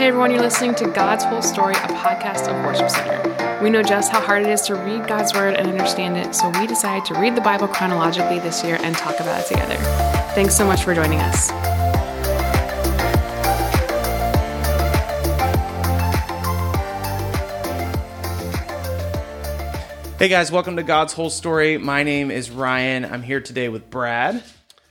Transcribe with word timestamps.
Hey 0.00 0.06
everyone, 0.06 0.30
you're 0.30 0.40
listening 0.40 0.74
to 0.76 0.86
God's 0.86 1.24
Whole 1.24 1.42
Story, 1.42 1.74
a 1.74 1.88
podcast 1.88 2.48
of 2.48 2.64
Worship 2.64 2.88
Center. 2.88 3.60
We 3.62 3.68
know 3.68 3.82
just 3.82 4.10
how 4.10 4.18
hard 4.18 4.40
it 4.40 4.48
is 4.48 4.62
to 4.62 4.74
read 4.74 5.06
God's 5.06 5.34
Word 5.34 5.56
and 5.56 5.68
understand 5.68 6.16
it, 6.16 6.34
so 6.34 6.48
we 6.58 6.66
decided 6.66 7.04
to 7.12 7.20
read 7.20 7.36
the 7.36 7.42
Bible 7.42 7.68
chronologically 7.68 8.38
this 8.38 8.64
year 8.64 8.78
and 8.80 8.96
talk 8.96 9.20
about 9.20 9.42
it 9.42 9.46
together. 9.46 9.76
Thanks 10.34 10.56
so 10.56 10.64
much 10.64 10.84
for 10.84 10.94
joining 10.94 11.18
us. 11.18 11.50
Hey 20.18 20.28
guys, 20.28 20.50
welcome 20.50 20.76
to 20.76 20.82
God's 20.82 21.12
Whole 21.12 21.28
Story. 21.28 21.76
My 21.76 22.04
name 22.04 22.30
is 22.30 22.50
Ryan. 22.50 23.04
I'm 23.04 23.22
here 23.22 23.42
today 23.42 23.68
with 23.68 23.90
Brad. 23.90 24.42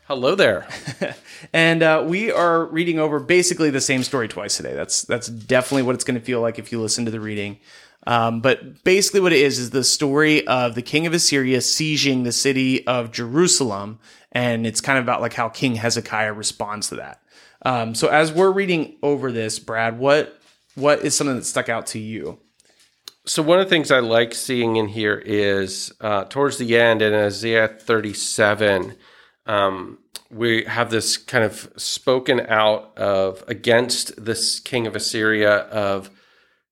Hello 0.10 0.34
there. 0.34 0.68
and 1.54 1.84
uh, 1.84 2.04
we 2.04 2.32
are 2.32 2.66
reading 2.66 2.98
over 2.98 3.20
basically 3.20 3.70
the 3.70 3.80
same 3.80 4.02
story 4.02 4.28
twice 4.28 4.58
today. 4.58 4.74
That's 4.74 5.04
that's 5.04 5.28
definitely 5.28 5.84
what 5.84 5.94
it's 5.94 6.04
going 6.04 6.20
to 6.20 6.26
feel 6.26 6.42
like 6.42 6.58
if 6.58 6.72
you 6.72 6.82
listen 6.82 7.06
to 7.06 7.12
the 7.12 7.20
reading. 7.20 7.60
Um, 8.08 8.42
but 8.42 8.84
basically, 8.84 9.20
what 9.20 9.34
it 9.34 9.40
is 9.40 9.60
is 9.60 9.70
the 9.70 9.84
story 9.84 10.48
of 10.48 10.74
the 10.74 10.82
king 10.82 11.06
of 11.06 11.14
Assyria 11.14 11.60
sieging 11.60 12.24
the 12.24 12.32
city 12.32 12.88
of 12.88 13.12
Jerusalem, 13.12 14.00
and 14.32 14.66
it's 14.66 14.82
kind 14.82 14.98
of 14.98 15.06
about 15.06 15.22
like 15.22 15.36
how 15.36 15.48
King 15.48 15.76
Hezekiah 15.76 16.34
responds 16.34 16.90
to 16.90 16.96
that. 16.96 17.22
Um, 17.64 17.94
so, 17.94 18.08
as 18.08 18.32
we're 18.32 18.50
reading 18.50 18.96
over 19.04 19.32
this, 19.32 19.60
Brad, 19.60 20.00
what 20.00 20.42
what 20.74 21.06
is 21.06 21.16
something 21.16 21.36
that 21.36 21.46
stuck 21.46 21.70
out 21.70 21.86
to 21.86 22.00
you? 22.00 22.40
So 23.26 23.44
one 23.44 23.60
of 23.60 23.68
the 23.68 23.70
things 23.70 23.92
I 23.92 24.00
like 24.00 24.34
seeing 24.34 24.78
in 24.78 24.88
here 24.88 25.22
is 25.24 25.94
uh, 26.02 26.24
towards 26.24 26.58
the 26.58 26.78
end 26.78 27.04
in 27.04 27.14
Isaiah 27.14 27.68
37, 27.68 28.96
um, 29.50 29.98
we 30.30 30.64
have 30.66 30.92
this 30.92 31.18
kind 31.18 31.44
of 31.44 31.72
spoken 31.76 32.40
out 32.42 32.96
of 32.98 33.44
against 33.48 34.24
this 34.24 34.60
king 34.60 34.86
of 34.86 34.96
Assyria 34.96 35.58
of 35.58 36.12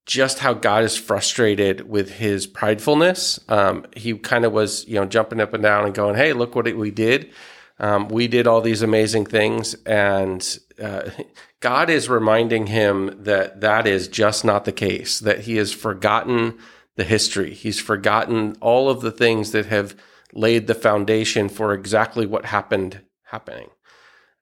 just 0.05 0.39
how 0.39 0.53
God 0.53 0.83
is 0.83 0.95
frustrated 0.95 1.89
with 1.89 2.11
his 2.11 2.45
pridefulness. 2.45 3.39
Um, 3.51 3.85
he 3.95 4.15
kind 4.19 4.45
of 4.45 4.53
was, 4.53 4.87
you 4.87 4.95
know, 4.95 5.05
jumping 5.05 5.41
up 5.41 5.55
and 5.55 5.63
down 5.63 5.85
and 5.85 5.95
going, 5.95 6.15
"Hey, 6.15 6.33
look 6.33 6.55
what 6.55 6.71
we 6.75 6.91
did! 6.91 7.31
Um, 7.79 8.09
we 8.09 8.27
did 8.27 8.45
all 8.45 8.61
these 8.61 8.83
amazing 8.83 9.25
things," 9.25 9.73
and 9.87 10.59
uh, 10.81 11.09
God 11.59 11.89
is 11.89 12.07
reminding 12.07 12.67
him 12.67 13.23
that 13.23 13.61
that 13.61 13.87
is 13.87 14.07
just 14.07 14.45
not 14.45 14.65
the 14.65 14.71
case. 14.71 15.19
That 15.19 15.41
he 15.41 15.55
has 15.55 15.73
forgotten 15.73 16.59
the 16.95 17.03
history. 17.03 17.55
He's 17.55 17.79
forgotten 17.79 18.55
all 18.61 18.87
of 18.87 19.01
the 19.01 19.11
things 19.11 19.51
that 19.51 19.65
have 19.65 19.95
laid 20.33 20.67
the 20.67 20.75
foundation 20.75 21.49
for 21.49 21.73
exactly 21.73 22.25
what 22.25 22.45
happened 22.45 23.01
happening. 23.23 23.69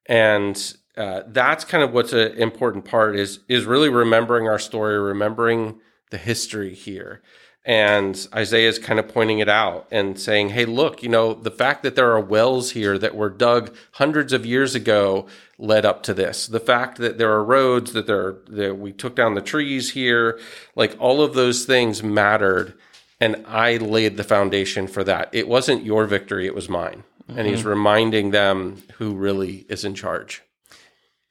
And 0.08 0.76
uh, 0.98 1.22
that's 1.28 1.66
kind 1.66 1.84
of 1.84 1.92
what's 1.92 2.14
an 2.14 2.34
important 2.34 2.86
part 2.86 3.16
is 3.16 3.40
is 3.48 3.66
really 3.66 3.90
remembering 3.90 4.48
our 4.48 4.60
story, 4.60 5.00
remembering 5.00 5.80
the 6.12 6.18
history 6.18 6.74
here. 6.74 7.22
And 7.68 8.28
Isaiah 8.34 8.70
is 8.70 8.78
kind 8.78 9.00
of 9.00 9.08
pointing 9.08 9.40
it 9.40 9.50
out 9.50 9.88
and 9.90 10.20
saying, 10.20 10.50
hey, 10.50 10.66
look, 10.66 11.02
you 11.02 11.10
know, 11.10 11.34
the 11.34 11.50
fact 11.50 11.82
that 11.82 11.96
there 11.96 12.12
are 12.12 12.20
wells 12.22 12.72
here 12.72 13.00
that 13.00 13.16
were 13.16 13.30
dug 13.30 13.76
hundreds 13.94 14.34
of 14.34 14.46
years 14.46 14.76
ago 14.76 15.26
led 15.58 15.84
up 15.84 16.04
to 16.04 16.14
this. 16.14 16.46
The 16.46 16.60
fact 16.60 17.00
that 17.00 17.18
there 17.18 17.32
are 17.32 17.44
roads, 17.44 17.94
that 17.94 18.06
there 18.06 18.36
that 18.50 18.78
we 18.78 18.94
took 18.94 19.16
down 19.16 19.34
the 19.34 19.42
trees 19.42 19.92
here, 19.92 20.40
like 20.76 20.96
all 21.00 21.24
of 21.24 21.34
those 21.34 21.66
things 21.66 22.04
mattered 22.04 22.76
and 23.20 23.44
I 23.48 23.78
laid 23.78 24.18
the 24.18 24.24
foundation 24.24 24.88
for 24.88 25.04
that. 25.04 25.30
It 25.32 25.48
wasn't 25.48 25.86
your 25.86 26.06
victory, 26.06 26.46
it 26.46 26.56
was 26.56 26.70
mine. 26.70 27.04
Mm-hmm. 27.28 27.40
And 27.40 27.48
he's 27.48 27.60
mm-hmm. 27.60 27.70
reminding 27.70 28.32
them 28.32 28.84
who 28.98 29.16
really 29.16 29.66
is 29.70 29.84
in 29.84 29.96
charge. 29.96 30.44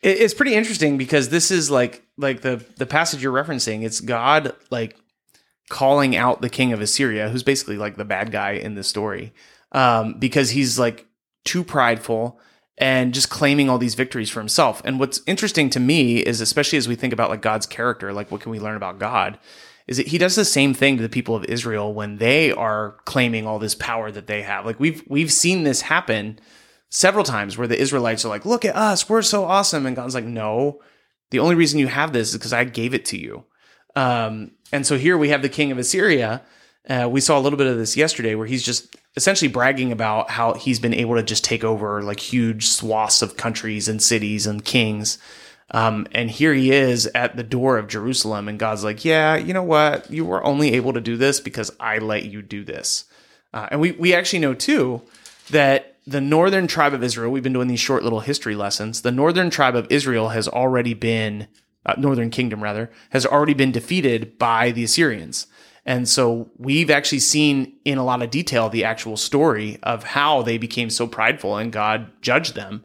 It's 0.01 0.35
pretty 0.35 0.55
interesting 0.55 0.99
because 0.99 1.31
this 1.31 1.51
is 1.51 1.71
like 1.71 2.05
like 2.19 2.43
the 2.43 2.65
the 2.77 2.85
passage 2.85 3.23
you're 3.23 3.33
referencing. 3.33 3.85
It's 3.85 4.01
God 4.01 4.55
like 4.71 4.97
calling 5.71 6.15
out 6.15 6.43
the 6.43 6.51
king 6.51 6.75
of 6.75 6.83
Assyria, 6.83 7.31
who's 7.31 7.43
basically 7.43 7.79
like 7.79 7.97
the 7.97 8.05
bad 8.05 8.31
guy 8.31 8.53
in 8.53 8.75
the 8.75 8.85
story, 8.85 9.33
um, 9.73 10.19
because 10.19 10.51
he's 10.51 10.79
like 10.79 11.07
too 11.45 11.65
prideful 11.65 12.39
and 12.77 13.15
just 13.15 13.31
claiming 13.31 13.71
all 13.71 13.79
these 13.79 13.95
victories 13.95 14.29
for 14.29 14.41
himself. 14.41 14.83
And 14.85 14.99
what's 14.99 15.23
interesting 15.27 15.71
to 15.71 15.81
me 15.81 16.19
is, 16.19 16.41
especially 16.41 16.77
as 16.77 16.89
we 16.89 16.97
think 16.97 17.13
about 17.13 17.31
like 17.31 17.41
God's 17.41 17.67
character, 17.67 18.13
like 18.13 18.31
what 18.31 18.41
can 18.41 18.51
we 18.51 18.61
learn 18.61 18.77
about 18.77 18.99
God? 18.99 19.39
Is 19.87 19.99
that 19.99 20.09
he 20.09 20.19
does 20.19 20.35
the 20.35 20.45
same 20.45 20.73
thing 20.73 20.97
to 20.97 21.03
the 21.03 21.09
people 21.09 21.37
of 21.37 21.45
Israel 21.45 21.93
when 21.93 22.17
they 22.17 22.51
are 22.53 22.97
claiming 23.05 23.47
all 23.47 23.59
this 23.59 23.75
power 23.75 24.11
that 24.11 24.27
they 24.27 24.43
have. 24.43 24.65
Like 24.65 24.81
we've 24.81 25.03
we've 25.09 25.33
seen 25.33 25.65
this 25.65 25.83
happen 25.83 26.39
several 26.89 27.25
times 27.25 27.59
where 27.59 27.69
the 27.69 27.79
Israelites 27.79 28.25
are 28.25 28.29
like, 28.29 28.47
"Look 28.47 28.65
at 28.65 28.77
us, 28.77 29.09
we're 29.09 29.23
so 29.23 29.45
awesome," 29.45 29.87
and 29.87 29.97
God's 29.97 30.15
like, 30.15 30.25
"No, 30.25 30.81
the 31.31 31.39
only 31.39 31.55
reason 31.55 31.79
you 31.79 31.89
have 31.89 32.13
this 32.13 32.31
is 32.31 32.39
because 32.39 32.53
I 32.53 32.65
gave 32.65 32.95
it 32.95 33.05
to 33.07 33.19
you." 33.19 33.45
Um, 33.97 34.53
and 34.73 34.87
so 34.87 34.97
here 34.97 35.19
we 35.19 35.29
have 35.29 35.43
the 35.43 35.49
king 35.49 35.71
of 35.71 35.79
Assyria. 35.79 36.43
Uh, 36.89 37.09
we 37.11 37.21
saw 37.21 37.39
a 37.39 37.41
little 37.41 37.57
bit 37.57 37.67
of 37.67 37.77
this 37.77 37.97
yesterday, 37.97 38.35
where 38.35 38.47
he's 38.47 38.63
just 38.63 38.97
essentially 39.17 39.51
bragging 39.51 39.93
about 39.93 40.31
how 40.31 40.55
he's 40.55 40.79
been 40.81 40.95
able 40.95 41.15
to 41.15 41.23
just 41.23 41.45
take 41.45 41.63
over 41.63 42.03
like 42.03 42.21
huge 42.21 42.69
swaths 42.69 43.23
of 43.23 43.37
countries 43.37 43.89
and 43.89 44.03
cities 44.03 44.47
and 44.47 44.65
kings 44.65 45.19
um, 45.71 46.07
and 46.13 46.31
here 46.31 46.55
he 46.55 46.71
is 46.71 47.07
at 47.15 47.37
the 47.37 47.43
door 47.43 47.79
of 47.79 47.89
Jerusalem, 47.89 48.49
and 48.49 48.59
God's 48.59 48.85
like, 48.85 49.05
"Yeah, 49.05 49.37
you 49.37 49.55
know 49.55 49.63
what? 49.63 50.11
You 50.11 50.25
were 50.25 50.45
only 50.45 50.75
able 50.75 50.93
to 50.93 51.01
do 51.01 51.17
this 51.17 51.41
because 51.41 51.71
I 51.81 51.99
let 51.99 52.25
you 52.25 52.43
do 52.43 52.65
this." 52.65 53.05
Uh, 53.53 53.69
and 53.71 53.81
we 53.81 53.93
we 53.93 54.15
actually 54.15 54.41
know 54.41 54.55
too 54.55 55.03
that 55.51 55.97
the 56.07 56.21
northern 56.21 56.67
tribe 56.67 56.93
of 56.93 57.03
Israel. 57.03 57.31
We've 57.31 57.43
been 57.43 57.53
doing 57.53 57.69
these 57.69 57.81
short 57.81 58.03
little 58.03 58.21
history 58.21 58.55
lessons. 58.55 59.03
The 59.03 59.13
northern 59.13 59.51
tribe 59.51 59.75
of 59.75 59.87
Israel 59.91 60.31
has 60.31 60.47
already 60.47 60.95
been 60.95 61.49
uh, 61.87 61.95
northern 61.99 62.31
kingdom 62.31 62.63
rather 62.63 62.91
has 63.11 63.27
already 63.27 63.55
been 63.55 63.73
defeated 63.73 64.39
by 64.39 64.71
the 64.71 64.85
Assyrians. 64.85 65.47
And 65.87 66.09
so 66.09 66.51
we've 66.57 66.91
actually 66.91 67.21
seen 67.21 67.75
in 67.85 67.99
a 67.99 68.05
lot 68.05 68.23
of 68.23 68.31
detail 68.31 68.69
the 68.71 68.85
actual 68.85 69.17
story 69.17 69.79
of 69.83 70.03
how 70.03 70.43
they 70.43 70.57
became 70.57 70.89
so 70.89 71.07
prideful 71.07 71.57
and 71.57 71.71
God 71.73 72.11
judged 72.23 72.55
them 72.55 72.85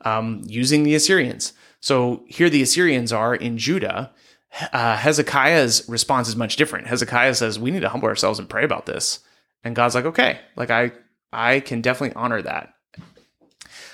um, 0.00 0.42
using 0.46 0.82
the 0.82 0.94
Assyrians. 0.94 1.52
So 1.80 2.24
here 2.28 2.50
the 2.50 2.62
Assyrians 2.62 3.12
are 3.12 3.34
in 3.34 3.58
Judah. 3.58 4.12
Uh, 4.72 4.96
Hezekiah's 4.96 5.88
response 5.88 6.28
is 6.28 6.36
much 6.36 6.56
different. 6.56 6.86
Hezekiah 6.86 7.34
says, 7.34 7.58
"We 7.58 7.70
need 7.70 7.80
to 7.80 7.88
humble 7.88 8.08
ourselves 8.08 8.38
and 8.38 8.48
pray 8.48 8.64
about 8.64 8.86
this." 8.86 9.20
And 9.64 9.76
God's 9.76 9.94
like, 9.94 10.04
"Okay, 10.04 10.40
like 10.56 10.70
I, 10.70 10.92
I 11.32 11.60
can 11.60 11.80
definitely 11.80 12.16
honor 12.16 12.42
that." 12.42 12.74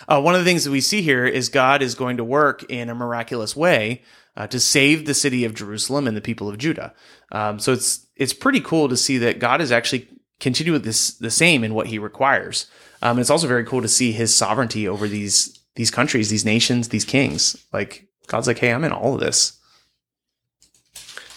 Uh, 0.09 0.21
one 0.21 0.35
of 0.35 0.41
the 0.41 0.45
things 0.45 0.65
that 0.65 0.71
we 0.71 0.81
see 0.81 1.03
here 1.03 1.27
is 1.27 1.49
God 1.49 1.83
is 1.83 1.95
going 1.95 2.17
to 2.19 2.25
work 2.25 2.65
in 2.71 2.89
a 2.89 2.95
miraculous 2.95 3.57
way 3.57 4.03
uh, 4.37 4.47
to 4.47 4.61
save 4.61 5.05
the 5.05 5.15
city 5.15 5.45
of 5.45 5.55
Jerusalem 5.55 6.07
and 6.07 6.17
the 6.17 6.21
people 6.21 6.49
of 6.49 6.59
Judah. 6.59 6.95
Um, 7.33 7.59
so 7.59 7.73
it's 7.73 8.07
it's 8.17 8.33
pretty 8.33 8.61
cool 8.61 8.89
to 8.89 8.97
see 8.97 9.19
that 9.19 9.39
God 9.39 9.61
is 9.61 9.73
actually 9.73 10.09
continuing 10.41 10.83
this 10.83 11.13
the 11.15 11.31
same 11.31 11.65
in 11.65 11.75
what 11.75 11.89
He 11.89 11.99
requires. 11.99 12.67
Um, 13.03 13.19
it's 13.19 13.31
also 13.31 13.47
very 13.47 13.65
cool 13.65 13.83
to 13.83 13.89
see 13.89 14.13
His 14.13 14.35
sovereignty 14.35 14.87
over 14.89 15.09
these 15.09 15.56
these 15.77 15.91
countries, 15.91 16.29
these 16.29 16.45
nations, 16.45 16.89
these 16.89 17.05
kings. 17.05 17.65
Like 17.73 18.09
God's 18.27 18.47
like, 18.47 18.59
hey, 18.59 18.73
I'm 18.73 18.85
in 18.85 18.93
all 18.93 19.15
of 19.15 19.21
this. 19.21 19.59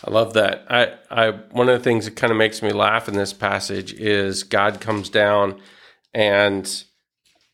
I 0.06 0.12
love 0.12 0.34
that. 0.34 0.66
I, 0.70 0.94
I 1.12 1.32
one 1.52 1.70
of 1.70 1.78
the 1.78 1.84
things 1.84 2.06
that 2.06 2.16
kind 2.16 2.32
of 2.32 2.38
makes 2.38 2.62
me 2.62 2.72
laugh 2.72 3.08
in 3.08 3.16
this 3.16 3.34
passage 3.34 3.94
is 3.94 4.44
God 4.44 4.80
comes 4.82 5.10
down 5.10 5.60
and 6.14 6.84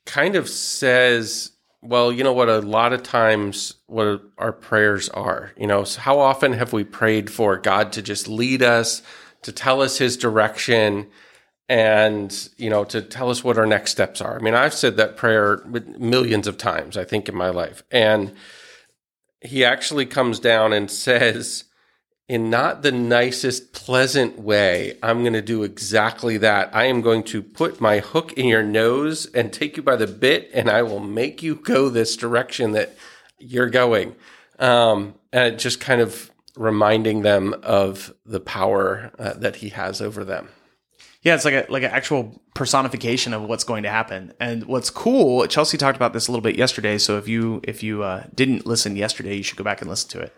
kind 0.06 0.36
of 0.36 0.48
says, 0.48 1.52
well, 1.82 2.12
you 2.12 2.24
know 2.24 2.34
what? 2.34 2.50
A 2.50 2.60
lot 2.60 2.94
of 2.94 3.04
times, 3.04 3.74
what 3.88 4.22
our 4.38 4.52
prayers 4.52 5.10
are, 5.10 5.52
you 5.58 5.68
know, 5.68 5.84
so 5.84 6.02
how 6.02 6.20
often 6.20 6.54
have 6.54 6.74
we 6.74 6.84
prayed 6.84 7.30
for 7.30 7.58
God 7.58 7.92
to 7.94 8.02
just 8.02 8.28
lead 8.28 8.62
us, 8.62 9.02
to 9.42 9.52
tell 9.52 9.82
us 9.82 9.98
His 9.98 10.18
direction, 10.18 11.08
and 11.68 12.50
you 12.58 12.70
know 12.70 12.84
to 12.86 13.02
tell 13.02 13.30
us 13.30 13.44
what 13.44 13.58
our 13.58 13.66
next 13.66 13.92
steps 13.92 14.22
are. 14.22 14.38
I 14.38 14.42
mean, 14.42 14.54
I've 14.54 14.74
said 14.74 14.98
that 14.98 15.18
prayer 15.18 15.62
millions 15.66 16.48
of 16.48 16.58
times, 16.58 16.98
I 16.98 17.04
think, 17.04 17.30
in 17.30 17.36
my 17.36 17.50
life, 17.50 17.84
and 17.92 18.34
he 19.42 19.64
actually 19.64 20.06
comes 20.06 20.40
down 20.40 20.74
and 20.74 20.90
says, 20.90 21.66
in 22.28 22.50
not 22.50 22.82
the 22.82 22.92
nicest, 22.92 23.72
pleasant 23.74 24.40
way, 24.40 24.98
I'm 25.04 25.22
going 25.22 25.34
to 25.34 25.42
do 25.42 25.64
exactly 25.64 26.38
that. 26.38 26.76
I 26.76 26.86
am 26.86 27.02
going 27.02 27.24
to 27.26 27.44
put 27.44 27.80
my 27.80 28.00
hook 28.00 28.34
in 28.34 28.48
your 28.48 28.64
nose 28.64 29.28
and 29.28 29.54
take 29.54 29.78
you 29.78 29.84
by 29.84 29.96
the 29.96 30.08
bit, 30.08 30.50
and 30.54 30.70
I 30.70 30.82
will 30.82 31.00
make 31.00 31.44
you 31.44 31.56
go 31.56 31.90
this 31.90 32.18
direction 32.18 32.72
that 32.72 32.98
you're 33.38 33.70
going. 33.70 34.16
Um, 34.58 35.16
and 35.32 35.60
just 35.60 35.80
kind 35.80 36.02
of 36.02 36.32
reminding 36.56 37.22
them 37.22 37.54
of 37.62 38.14
the 38.26 38.40
power 38.40 39.12
uh, 39.20 39.34
that 39.34 39.58
he 39.58 39.70
has 39.70 40.02
over 40.02 40.24
them. 40.24 40.50
Yeah, 41.26 41.34
it's 41.34 41.44
like 41.44 41.56
a 41.56 41.66
like 41.70 41.82
an 41.82 41.90
actual 41.90 42.40
personification 42.54 43.34
of 43.34 43.42
what's 43.42 43.64
going 43.64 43.82
to 43.82 43.90
happen. 43.90 44.32
And 44.40 44.66
what's 44.66 44.92
cool, 44.92 45.48
Chelsea 45.48 45.76
talked 45.76 45.96
about 45.96 46.14
this 46.14 46.28
a 46.28 46.32
little 46.32 46.44
bit 46.44 46.56
yesterday. 46.56 47.00
So 47.00 47.18
if 47.18 47.28
you 47.28 47.62
if 47.64 47.82
you 47.82 48.04
uh, 48.04 48.26
didn't 48.36 48.68
listen 48.68 48.96
yesterday, 48.96 49.36
you 49.36 49.42
should 49.42 49.58
go 49.58 49.64
back 49.64 49.82
and 49.82 49.90
listen 49.90 50.10
to 50.12 50.20
it. 50.22 50.36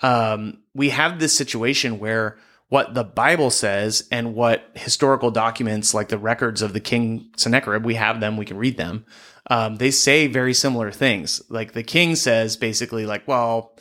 Um, 0.00 0.62
we 0.74 0.88
have 0.88 1.20
this 1.20 1.36
situation 1.36 1.98
where 1.98 2.38
what 2.70 2.94
the 2.94 3.04
Bible 3.04 3.50
says 3.50 4.08
and 4.10 4.34
what 4.34 4.70
historical 4.72 5.30
documents, 5.30 5.92
like 5.92 6.08
the 6.08 6.16
records 6.16 6.62
of 6.62 6.72
the 6.72 6.80
king 6.80 7.30
Sennacherib, 7.36 7.84
we 7.84 7.96
have 7.96 8.20
them, 8.20 8.38
we 8.38 8.46
can 8.46 8.56
read 8.56 8.78
them. 8.78 9.04
Um, 9.50 9.76
they 9.76 9.90
say 9.90 10.28
very 10.28 10.54
similar 10.54 10.90
things. 10.90 11.42
Like 11.50 11.72
the 11.72 11.82
king 11.82 12.16
says 12.16 12.56
basically, 12.56 13.04
like, 13.04 13.28
well, 13.28 13.76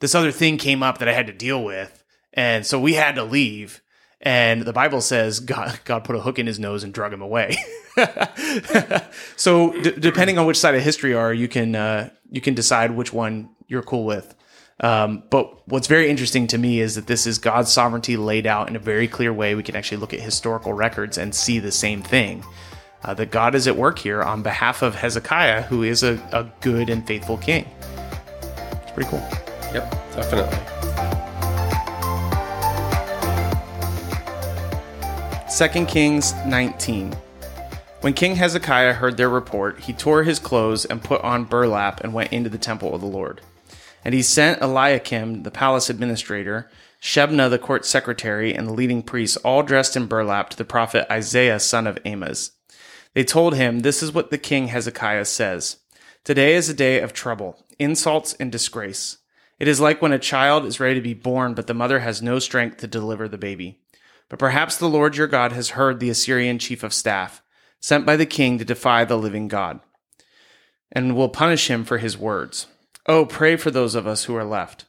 this 0.00 0.14
other 0.14 0.30
thing 0.30 0.58
came 0.58 0.82
up 0.82 0.98
that 0.98 1.08
I 1.08 1.14
had 1.14 1.28
to 1.28 1.32
deal 1.32 1.64
with, 1.64 2.04
and 2.34 2.66
so 2.66 2.78
we 2.78 2.92
had 2.92 3.14
to 3.14 3.24
leave. 3.24 3.80
And 4.20 4.62
the 4.62 4.72
Bible 4.72 5.00
says 5.00 5.40
God, 5.40 5.78
God 5.84 6.04
put 6.04 6.16
a 6.16 6.20
hook 6.20 6.38
in 6.38 6.46
his 6.46 6.58
nose 6.58 6.84
and 6.84 6.92
drug 6.92 7.12
him 7.12 7.22
away. 7.22 7.56
so 9.36 9.72
d- 9.82 9.92
depending 9.98 10.38
on 10.38 10.46
which 10.46 10.58
side 10.58 10.74
of 10.74 10.82
history 10.82 11.10
you 11.10 11.18
are, 11.18 11.32
you 11.32 11.48
can 11.48 11.74
uh, 11.74 12.10
you 12.30 12.40
can 12.40 12.54
decide 12.54 12.92
which 12.92 13.12
one 13.12 13.50
you're 13.68 13.82
cool 13.82 14.04
with. 14.04 14.34
Um, 14.80 15.22
but 15.30 15.66
what's 15.68 15.86
very 15.86 16.10
interesting 16.10 16.46
to 16.48 16.58
me 16.58 16.80
is 16.80 16.96
that 16.96 17.06
this 17.06 17.26
is 17.26 17.38
God's 17.38 17.72
sovereignty 17.72 18.16
laid 18.16 18.46
out 18.46 18.68
in 18.68 18.76
a 18.76 18.78
very 18.78 19.08
clear 19.08 19.32
way. 19.32 19.54
We 19.54 19.62
can 19.62 19.74
actually 19.74 19.98
look 19.98 20.12
at 20.12 20.20
historical 20.20 20.74
records 20.74 21.16
and 21.16 21.34
see 21.34 21.58
the 21.58 21.72
same 21.72 22.02
thing. 22.02 22.44
Uh, 23.04 23.14
that 23.14 23.30
God 23.30 23.54
is 23.54 23.68
at 23.68 23.76
work 23.76 23.98
here 23.98 24.22
on 24.22 24.42
behalf 24.42 24.82
of 24.82 24.96
Hezekiah, 24.96 25.62
who 25.62 25.84
is 25.84 26.02
a, 26.02 26.14
a 26.32 26.50
good 26.60 26.90
and 26.90 27.06
faithful 27.06 27.36
king. 27.36 27.68
It's 28.82 28.90
pretty 28.92 29.08
cool. 29.08 29.24
Yep, 29.72 29.90
definitely. 30.14 30.75
2 35.56 35.86
Kings 35.86 36.34
19. 36.44 37.16
When 38.02 38.12
King 38.12 38.36
Hezekiah 38.36 38.92
heard 38.92 39.16
their 39.16 39.30
report, 39.30 39.80
he 39.80 39.94
tore 39.94 40.22
his 40.22 40.38
clothes 40.38 40.84
and 40.84 41.02
put 41.02 41.22
on 41.22 41.44
burlap 41.44 42.04
and 42.04 42.12
went 42.12 42.30
into 42.30 42.50
the 42.50 42.58
temple 42.58 42.94
of 42.94 43.00
the 43.00 43.06
Lord. 43.06 43.40
And 44.04 44.12
he 44.12 44.20
sent 44.20 44.60
Eliakim, 44.60 45.44
the 45.44 45.50
palace 45.50 45.88
administrator, 45.88 46.70
Shebna, 47.00 47.48
the 47.48 47.58
court 47.58 47.86
secretary, 47.86 48.54
and 48.54 48.68
the 48.68 48.74
leading 48.74 49.02
priests, 49.02 49.38
all 49.38 49.62
dressed 49.62 49.96
in 49.96 50.04
burlap, 50.04 50.50
to 50.50 50.58
the 50.58 50.64
prophet 50.66 51.10
Isaiah, 51.10 51.58
son 51.58 51.86
of 51.86 51.98
Amoz. 52.04 52.50
They 53.14 53.24
told 53.24 53.54
him, 53.54 53.80
This 53.80 54.02
is 54.02 54.12
what 54.12 54.30
the 54.30 54.36
king 54.36 54.66
Hezekiah 54.66 55.24
says 55.24 55.78
Today 56.22 56.54
is 56.54 56.68
a 56.68 56.74
day 56.74 57.00
of 57.00 57.14
trouble, 57.14 57.64
insults, 57.78 58.34
and 58.34 58.52
disgrace. 58.52 59.16
It 59.58 59.68
is 59.68 59.80
like 59.80 60.02
when 60.02 60.12
a 60.12 60.18
child 60.18 60.66
is 60.66 60.80
ready 60.80 60.96
to 60.96 61.00
be 61.00 61.14
born, 61.14 61.54
but 61.54 61.66
the 61.66 61.72
mother 61.72 62.00
has 62.00 62.20
no 62.20 62.38
strength 62.38 62.76
to 62.78 62.86
deliver 62.86 63.26
the 63.26 63.38
baby. 63.38 63.80
But 64.28 64.38
perhaps 64.38 64.76
the 64.76 64.88
Lord 64.88 65.16
your 65.16 65.26
God 65.26 65.52
has 65.52 65.70
heard 65.70 66.00
the 66.00 66.10
Assyrian 66.10 66.58
chief 66.58 66.82
of 66.82 66.92
staff, 66.92 67.42
sent 67.80 68.04
by 68.04 68.16
the 68.16 68.26
king 68.26 68.58
to 68.58 68.64
defy 68.64 69.04
the 69.04 69.16
living 69.16 69.48
God, 69.48 69.80
and 70.90 71.14
will 71.14 71.28
punish 71.28 71.70
him 71.70 71.84
for 71.84 71.98
his 71.98 72.18
words. 72.18 72.66
Oh, 73.06 73.24
pray 73.24 73.56
for 73.56 73.70
those 73.70 73.94
of 73.94 74.06
us 74.06 74.24
who 74.24 74.34
are 74.34 74.44
left. 74.44 74.86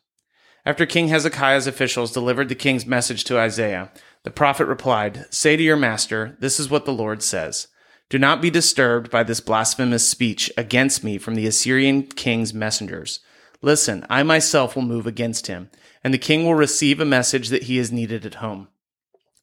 After 0.66 0.86
King 0.86 1.08
Hezekiah's 1.08 1.68
officials 1.68 2.12
delivered 2.12 2.50
the 2.50 2.56
king's 2.56 2.86
message 2.86 3.24
to 3.26 3.40
Isaiah, 3.40 3.92
the 4.24 4.32
prophet 4.32 4.66
replied, 4.66 5.26
Say 5.30 5.56
to 5.56 5.64
your 5.64 5.78
master, 5.78 6.36
This 6.40 6.60
is 6.60 6.70
what 6.70 6.86
the 6.86 6.94
Lord 6.94 7.24
says. 7.24 7.68
Do 8.10 8.18
not 8.18 8.42
be 8.42 8.50
disturbed 8.50 9.12
by 9.12 9.24
this 9.24 9.40
blasphemous 9.40 10.08
speech 10.08 10.52
against 10.58 11.04
me 11.04 11.18
from 11.18 11.36
the 11.36 11.48
Assyrian 11.48 12.04
king's 12.04 12.54
messengers. 12.54 13.20
Listen, 13.62 14.06
I 14.10 14.24
myself 14.24 14.76
will 14.76 14.84
move 14.84 15.08
against 15.08 15.48
him, 15.48 15.70
and 16.04 16.14
the 16.14 16.18
king 16.18 16.44
will 16.44 16.56
receive 16.56 17.00
a 17.00 17.06
message 17.06 17.50
that 17.50 17.64
he 17.64 17.78
is 17.78 17.92
needed 17.92 18.26
at 18.26 18.36
home. 18.36 18.68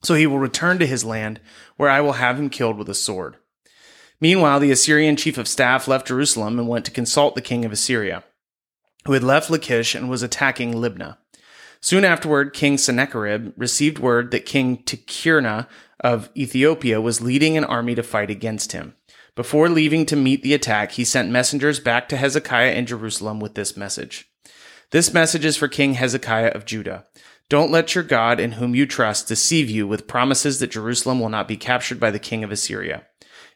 So 0.04 0.14
he 0.14 0.26
will 0.26 0.38
return 0.38 0.78
to 0.78 0.86
his 0.86 1.04
land, 1.04 1.40
where 1.76 1.90
I 1.90 2.00
will 2.00 2.12
have 2.12 2.38
him 2.38 2.50
killed 2.50 2.76
with 2.76 2.88
a 2.88 2.94
sword. 2.94 3.36
Meanwhile, 4.20 4.60
the 4.60 4.70
Assyrian 4.70 5.16
chief 5.16 5.38
of 5.38 5.48
staff 5.48 5.88
left 5.88 6.08
Jerusalem 6.08 6.58
and 6.58 6.68
went 6.68 6.84
to 6.84 6.90
consult 6.90 7.34
the 7.34 7.42
king 7.42 7.64
of 7.64 7.72
Assyria, 7.72 8.22
who 9.06 9.12
had 9.12 9.24
left 9.24 9.50
Lachish 9.50 9.94
and 9.94 10.08
was 10.08 10.22
attacking 10.22 10.74
Libnah. 10.74 11.16
Soon 11.80 12.04
afterward, 12.04 12.54
King 12.54 12.78
Sennacherib 12.78 13.52
received 13.56 13.98
word 13.98 14.30
that 14.30 14.46
King 14.46 14.78
Tikhirna 14.84 15.68
of 16.00 16.30
Ethiopia 16.36 17.00
was 17.00 17.20
leading 17.20 17.56
an 17.56 17.64
army 17.64 17.94
to 17.94 18.02
fight 18.02 18.30
against 18.30 18.72
him. 18.72 18.94
Before 19.36 19.68
leaving 19.68 20.06
to 20.06 20.16
meet 20.16 20.42
the 20.42 20.54
attack, 20.54 20.92
he 20.92 21.04
sent 21.04 21.30
messengers 21.30 21.80
back 21.80 22.08
to 22.08 22.16
Hezekiah 22.16 22.72
in 22.72 22.86
Jerusalem 22.86 23.40
with 23.40 23.54
this 23.54 23.76
message. 23.76 24.30
This 24.92 25.12
message 25.12 25.44
is 25.44 25.56
for 25.56 25.66
King 25.66 25.94
Hezekiah 25.94 26.52
of 26.52 26.64
Judah. 26.64 27.06
Don't 27.50 27.70
let 27.70 27.94
your 27.94 28.04
God, 28.04 28.40
in 28.40 28.52
whom 28.52 28.74
you 28.74 28.86
trust, 28.86 29.28
deceive 29.28 29.68
you 29.68 29.86
with 29.86 30.06
promises 30.06 30.58
that 30.58 30.70
Jerusalem 30.70 31.20
will 31.20 31.28
not 31.28 31.46
be 31.46 31.56
captured 31.56 32.00
by 32.00 32.10
the 32.10 32.18
king 32.18 32.42
of 32.42 32.50
Assyria. 32.50 33.06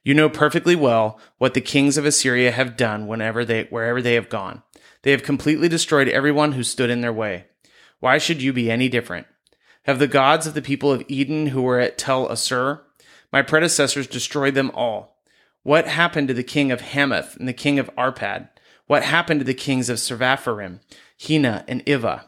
You 0.04 0.14
know 0.14 0.28
perfectly 0.28 0.76
well 0.76 1.18
what 1.38 1.54
the 1.54 1.60
kings 1.60 1.96
of 1.96 2.04
Assyria 2.04 2.50
have 2.50 2.76
done 2.76 3.06
whenever 3.06 3.44
they, 3.44 3.64
wherever 3.64 4.02
they 4.02 4.14
have 4.14 4.28
gone. 4.28 4.62
They 5.02 5.10
have 5.10 5.22
completely 5.22 5.68
destroyed 5.68 6.08
everyone 6.08 6.52
who 6.52 6.62
stood 6.62 6.90
in 6.90 7.00
their 7.00 7.12
way. 7.12 7.46
Why 8.00 8.18
should 8.18 8.42
you 8.42 8.52
be 8.52 8.70
any 8.70 8.88
different? 8.88 9.26
Have 9.84 9.98
the 9.98 10.06
gods 10.06 10.46
of 10.46 10.54
the 10.54 10.62
people 10.62 10.92
of 10.92 11.02
Eden 11.08 11.48
who 11.48 11.62
were 11.62 11.80
at 11.80 11.98
Telassar? 11.98 12.82
My 13.32 13.42
predecessors 13.42 14.06
destroyed 14.06 14.54
them 14.54 14.70
all. 14.74 15.16
What 15.62 15.88
happened 15.88 16.28
to 16.28 16.34
the 16.34 16.42
king 16.42 16.70
of 16.70 16.80
Hamath 16.80 17.36
and 17.36 17.48
the 17.48 17.52
king 17.52 17.78
of 17.78 17.90
Arpad? 17.96 18.48
What 18.86 19.02
happened 19.02 19.40
to 19.40 19.44
the 19.44 19.54
kings 19.54 19.88
of 19.88 19.98
Sepharvaim, 19.98 20.80
Hena, 21.18 21.64
and 21.68 21.84
Ivvah? 21.84 22.24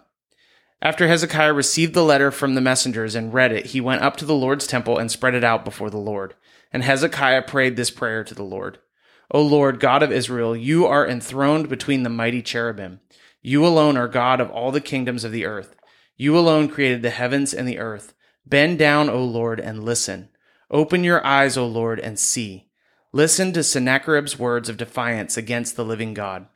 After 0.82 1.06
Hezekiah 1.06 1.52
received 1.52 1.92
the 1.92 2.04
letter 2.04 2.30
from 2.30 2.54
the 2.54 2.60
messengers 2.60 3.14
and 3.14 3.34
read 3.34 3.52
it, 3.52 3.66
he 3.66 3.80
went 3.80 4.02
up 4.02 4.16
to 4.16 4.24
the 4.24 4.34
Lord's 4.34 4.66
temple 4.66 4.96
and 4.96 5.10
spread 5.10 5.34
it 5.34 5.44
out 5.44 5.64
before 5.64 5.90
the 5.90 5.98
Lord. 5.98 6.34
And 6.72 6.82
Hezekiah 6.82 7.42
prayed 7.42 7.76
this 7.76 7.90
prayer 7.90 8.24
to 8.24 8.34
the 8.34 8.42
Lord 8.42 8.78
O 9.32 9.42
Lord, 9.42 9.78
God 9.78 10.02
of 10.02 10.10
Israel, 10.10 10.56
you 10.56 10.86
are 10.86 11.06
enthroned 11.06 11.68
between 11.68 12.02
the 12.02 12.10
mighty 12.10 12.42
cherubim. 12.42 13.00
You 13.42 13.64
alone 13.64 13.96
are 13.96 14.08
God 14.08 14.40
of 14.40 14.50
all 14.50 14.72
the 14.72 14.80
kingdoms 14.80 15.22
of 15.22 15.30
the 15.30 15.44
earth. 15.44 15.76
You 16.16 16.36
alone 16.36 16.68
created 16.68 17.02
the 17.02 17.10
heavens 17.10 17.54
and 17.54 17.68
the 17.68 17.78
earth. 17.78 18.12
Bend 18.44 18.78
down, 18.78 19.08
O 19.08 19.22
Lord, 19.22 19.60
and 19.60 19.84
listen. 19.84 20.30
Open 20.70 21.04
your 21.04 21.24
eyes, 21.24 21.56
O 21.56 21.66
Lord, 21.66 22.00
and 22.00 22.18
see. 22.18 22.68
Listen 23.12 23.52
to 23.52 23.62
Sennacherib's 23.62 24.38
words 24.38 24.68
of 24.68 24.76
defiance 24.76 25.36
against 25.36 25.76
the 25.76 25.84
living 25.84 26.12
God. 26.12 26.46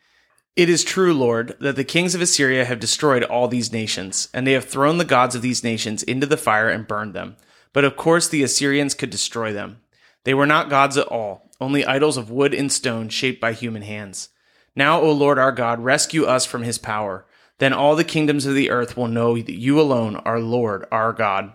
It 0.56 0.69
is 0.69 0.85
true, 0.85 1.12
Lord, 1.12 1.56
that 1.59 1.75
the 1.75 1.83
kings 1.83 2.15
of 2.15 2.21
Assyria 2.21 2.65
have 2.65 2.79
destroyed 2.79 3.25
all 3.25 3.49
these 3.49 3.73
nations, 3.73 4.29
and 4.33 4.47
they 4.47 4.53
have 4.53 4.67
thrown 4.67 4.99
the 4.99 5.05
gods 5.05 5.35
of 5.35 5.43
these 5.43 5.65
nations 5.65 6.05
into 6.05 6.27
the 6.27 6.37
fire 6.37 6.69
and 6.69 6.87
burned 6.87 7.12
them. 7.12 7.37
But 7.73 7.85
of 7.85 7.97
course 7.97 8.29
the 8.29 8.45
Assyrians 8.45 8.95
could 8.95 9.11
destroy 9.11 9.53
them. 9.53 9.81
They 10.23 10.33
were 10.33 10.47
not 10.47 10.71
gods 10.71 10.97
at 10.97 11.09
all, 11.09 11.51
only 11.61 11.85
idols 11.85 12.17
of 12.17 12.31
wood 12.31 12.55
and 12.55 12.71
stone 12.71 13.09
shaped 13.09 13.41
by 13.41 13.53
human 13.53 13.83
hands. 13.83 14.29
Now, 14.77 15.01
O 15.01 15.11
Lord 15.11 15.41
our 15.41 15.51
God, 15.51 15.81
rescue 15.81 16.25
us 16.25 16.47
from 16.47 16.62
his 16.62 16.79
power. 16.79 17.27
Then 17.59 17.73
all 17.73 17.97
the 17.97 18.05
kingdoms 18.05 18.47
of 18.47 18.55
the 18.55 18.71
earth 18.71 18.97
will 18.97 19.09
know 19.09 19.35
that 19.37 19.59
you 19.59 19.81
alone 19.81 20.17
are 20.17 20.39
Lord 20.39 20.87
our 20.93 21.12
God. 21.12 21.53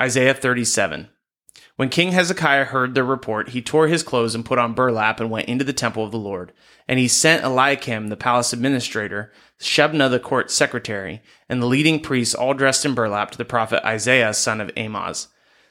Isaiah 0.00 0.34
37. 0.34 1.08
When 1.76 1.88
King 1.88 2.12
Hezekiah 2.12 2.66
heard 2.66 2.94
their 2.94 3.04
report, 3.04 3.50
he 3.50 3.62
tore 3.62 3.88
his 3.88 4.02
clothes 4.02 4.34
and 4.34 4.44
put 4.44 4.58
on 4.58 4.74
burlap 4.74 5.20
and 5.20 5.30
went 5.30 5.48
into 5.48 5.64
the 5.64 5.72
temple 5.72 6.04
of 6.04 6.12
the 6.12 6.18
Lord. 6.18 6.52
And 6.86 6.98
he 6.98 7.08
sent 7.08 7.44
Eliakim, 7.44 8.08
the 8.08 8.16
palace 8.16 8.52
administrator, 8.52 9.32
Shebna, 9.58 10.10
the 10.10 10.20
court 10.20 10.50
secretary, 10.50 11.22
and 11.48 11.62
the 11.62 11.66
leading 11.66 12.00
priests, 12.00 12.34
all 12.34 12.52
dressed 12.52 12.84
in 12.84 12.94
burlap, 12.94 13.30
to 13.30 13.38
the 13.38 13.44
prophet 13.44 13.84
Isaiah, 13.86 14.34
son 14.34 14.60
of 14.60 14.70
Amoz. 14.76 15.28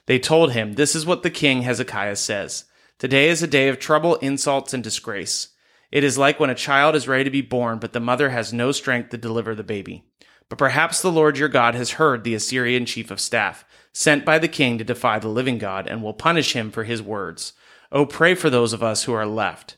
They 0.08 0.18
told 0.18 0.54
him, 0.54 0.74
This 0.74 0.96
is 0.96 1.06
what 1.06 1.22
the 1.22 1.30
king 1.30 1.62
Hezekiah 1.62 2.16
says 2.16 2.66
Today 2.98 3.30
is 3.30 3.44
a 3.44 3.48
day 3.48 3.68
of 3.68 3.80
trouble, 3.80 4.16
insults, 4.18 4.74
and 4.74 4.84
disgrace. 4.84 5.50
It 5.92 6.04
is 6.04 6.18
like 6.18 6.40
when 6.40 6.50
a 6.50 6.56
child 6.56 6.96
is 6.96 7.08
ready 7.08 7.26
to 7.26 7.30
be 7.30 7.42
born, 7.42 7.78
but 7.78 7.94
the 7.94 8.00
mother 8.00 8.30
has 8.30 8.54
no 8.54 8.72
strength 8.72 9.10
to 9.10 9.18
deliver 9.18 9.54
the 9.54 9.64
baby. 9.64 10.06
But 10.50 10.58
perhaps 10.58 11.02
the 11.02 11.12
Lord 11.12 11.38
your 11.38 11.50
God 11.50 11.76
has 11.76 11.92
heard 11.92 12.24
the 12.24 12.36
Assyrian 12.36 12.86
chief 12.86 13.12
of 13.12 13.20
staff 13.20 13.66
sent 13.94 14.26
by 14.26 14.40
the 14.40 14.48
king 14.48 14.78
to 14.78 14.84
defy 14.84 15.20
the 15.20 15.28
living 15.28 15.58
God, 15.58 15.88
and 15.88 16.02
will 16.02 16.14
punish 16.14 16.54
him 16.54 16.72
for 16.72 16.84
his 16.84 17.02
words. 17.02 17.54
Oh, 17.92 18.06
pray 18.06 18.36
for 18.36 18.50
those 18.50 18.74
of 18.74 18.84
us 18.84 19.04
who 19.04 19.14
are 19.14 19.26
left. 19.26 19.78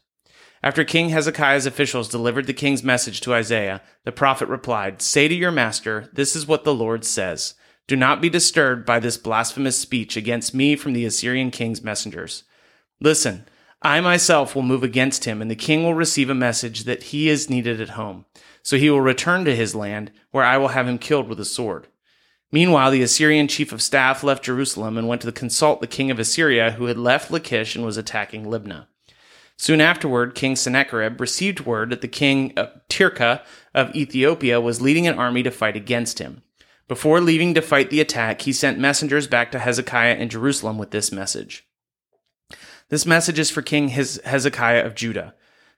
After 0.62 0.86
King 0.86 1.10
Hezekiah's 1.10 1.66
officials 1.66 2.08
delivered 2.08 2.48
the 2.48 2.54
king's 2.54 2.84
message 2.84 3.20
to 3.22 3.34
Isaiah, 3.34 3.82
the 4.06 4.14
prophet 4.14 4.48
replied, 4.48 5.02
Say 5.02 5.28
to 5.28 5.36
your 5.36 5.52
master, 5.52 6.10
This 6.14 6.36
is 6.36 6.48
what 6.48 6.64
the 6.64 6.74
Lord 6.74 7.04
says. 7.04 7.56
Do 7.86 7.98
not 7.98 8.22
be 8.22 8.30
disturbed 8.30 8.86
by 8.86 9.00
this 9.00 9.18
blasphemous 9.18 9.78
speech 9.78 10.16
against 10.16 10.54
me 10.54 10.78
from 10.78 10.94
the 10.94 11.04
Assyrian 11.04 11.52
king's 11.52 11.84
messengers. 11.84 12.44
Listen, 13.02 13.46
I 13.82 14.00
myself 14.00 14.56
will 14.56 14.62
move 14.62 14.84
against 14.84 15.26
him, 15.26 15.42
and 15.42 15.52
the 15.52 15.56
king 15.56 15.84
will 15.84 15.94
receive 15.94 16.30
a 16.30 16.36
message 16.36 16.86
that 16.86 17.04
he 17.04 17.28
is 17.28 17.50
needed 17.50 17.82
at 17.82 17.90
home. 17.90 18.24
So 18.62 18.78
he 18.78 18.90
will 18.90 19.02
return 19.02 19.44
to 19.44 19.56
his 19.56 19.76
land, 19.76 20.12
where 20.32 20.46
I 20.46 20.58
will 20.58 20.70
have 20.70 20.88
him 20.88 20.98
killed 20.98 21.28
with 21.28 21.42
a 21.42 21.46
sword. 21.46 21.88
Meanwhile, 22.54 22.92
the 22.92 23.02
Assyrian 23.02 23.48
chief 23.48 23.72
of 23.72 23.82
staff 23.82 24.24
left 24.24 24.44
Jerusalem 24.44 24.96
and 24.96 25.08
went 25.08 25.24
to 25.24 25.32
consult 25.32 25.82
the 25.82 25.88
king 25.88 26.12
of 26.12 26.20
Assyria, 26.20 26.74
who 26.74 26.86
had 26.86 27.00
left 27.00 27.32
Lachish 27.32 27.76
and 27.76 27.84
was 27.84 27.98
attacking 27.98 28.46
Libnah. 28.46 28.86
Soon 29.58 29.82
afterward, 29.82 30.36
King 30.36 30.56
Sennacherib 30.56 31.20
received 31.20 31.66
word 31.66 31.90
that 31.90 32.02
the 32.02 32.08
king 32.08 32.54
of 32.56 32.70
Tirhakah 32.90 33.42
of 33.74 33.96
Ethiopia 33.96 34.62
was 34.62 34.84
leading 34.84 35.08
an 35.08 35.18
army 35.18 35.42
to 35.42 35.50
fight 35.50 35.76
against 35.76 36.20
him. 36.20 36.44
Before 36.88 37.20
leaving 37.20 37.56
to 37.56 37.62
fight 37.62 37.90
the 37.90 38.02
attack, 38.02 38.42
he 38.42 38.54
sent 38.54 38.78
messengers 38.78 39.26
back 39.26 39.52
to 39.52 39.58
Hezekiah 39.58 40.18
in 40.18 40.30
Jerusalem 40.30 40.78
with 40.78 40.92
this 40.92 41.12
message. 41.12 41.68
This 42.90 43.08
message 43.08 43.40
is 43.40 43.50
for 43.50 43.64
King 43.64 43.88
Hezekiah 43.88 44.86
of 44.86 44.94
Judah. 44.94 45.34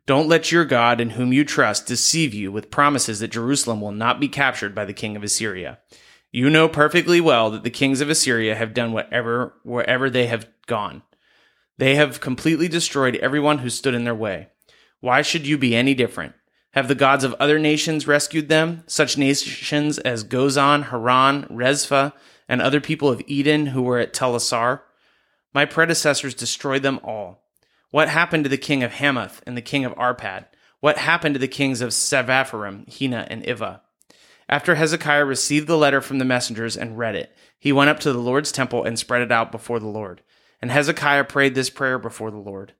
Don't 0.05 0.27
let 0.27 0.51
your 0.51 0.65
God, 0.65 0.99
in 0.99 1.11
whom 1.11 1.31
you 1.31 1.45
trust, 1.45 1.87
deceive 1.87 2.33
you 2.33 2.51
with 2.51 2.69
promises 2.69 3.21
that 3.21 3.31
Jerusalem 3.31 3.79
will 3.79 3.93
not 3.93 4.19
be 4.19 4.27
captured 4.27 4.75
by 4.75 4.83
the 4.83 4.93
king 4.93 5.15
of 5.15 5.23
Assyria. 5.23 5.79
You 6.35 6.49
know 6.49 6.67
perfectly 6.67 7.21
well 7.21 7.49
that 7.51 7.63
the 7.63 7.69
kings 7.69 8.01
of 8.01 8.09
Assyria 8.09 8.55
have 8.55 8.73
done 8.73 8.91
whatever 8.91 9.53
wherever 9.63 10.09
they 10.09 10.27
have 10.27 10.49
gone. 10.67 11.01
They 11.77 11.95
have 11.95 12.19
completely 12.19 12.67
destroyed 12.67 13.15
everyone 13.15 13.59
who 13.59 13.69
stood 13.69 13.93
in 13.93 14.03
their 14.03 14.13
way. 14.13 14.49
Why 14.99 15.21
should 15.21 15.47
you 15.47 15.57
be 15.57 15.77
any 15.77 15.93
different? 15.93 16.33
Have 16.71 16.89
the 16.89 16.93
gods 16.93 17.23
of 17.23 17.35
other 17.35 17.57
nations 17.57 18.05
rescued 18.05 18.49
them, 18.49 18.83
such 18.85 19.17
nations 19.17 19.97
as 19.99 20.25
Gozan, 20.25 20.89
Haran, 20.89 21.43
Rezeph, 21.43 22.11
and 22.49 22.61
other 22.61 22.81
people 22.81 23.07
of 23.07 23.23
Eden 23.27 23.67
who 23.67 23.81
were 23.81 23.99
at 23.99 24.13
Telassar? 24.13 24.81
My 25.53 25.63
predecessors 25.63 26.33
destroyed 26.33 26.83
them 26.83 26.99
all. 27.01 27.45
What 27.91 28.09
happened 28.09 28.43
to 28.43 28.49
the 28.49 28.57
king 28.57 28.83
of 28.83 28.91
Hamath 28.91 29.41
and 29.47 29.55
the 29.55 29.61
king 29.61 29.85
of 29.85 29.95
Arpad? 29.95 30.47
What 30.81 30.97
happened 30.97 31.35
to 31.35 31.39
the 31.39 31.47
kings 31.47 31.79
of 31.79 31.91
Sepharvaim, 31.91 32.93
Hena, 32.93 33.25
and 33.29 33.41
Ivvah? 33.45 33.79
After 34.47 34.75
Hezekiah 34.75 35.25
received 35.25 35.67
the 35.67 35.77
letter 35.77 36.01
from 36.01 36.19
the 36.19 36.25
messengers 36.25 36.77
and 36.77 36.97
read 36.97 37.15
it, 37.15 37.35
he 37.57 37.71
went 37.71 37.89
up 37.89 37.99
to 38.01 38.13
the 38.13 38.19
Lord's 38.19 38.51
temple 38.51 38.83
and 38.83 38.97
spread 38.97 39.21
it 39.21 39.31
out 39.31 39.51
before 39.51 39.79
the 39.79 39.87
Lord. 39.87 40.21
And 40.61 40.71
Hezekiah 40.71 41.25
prayed 41.25 41.55
this 41.55 41.69
prayer 41.69 41.97
before 41.97 42.31
the 42.31 42.37
Lord. 42.37 42.73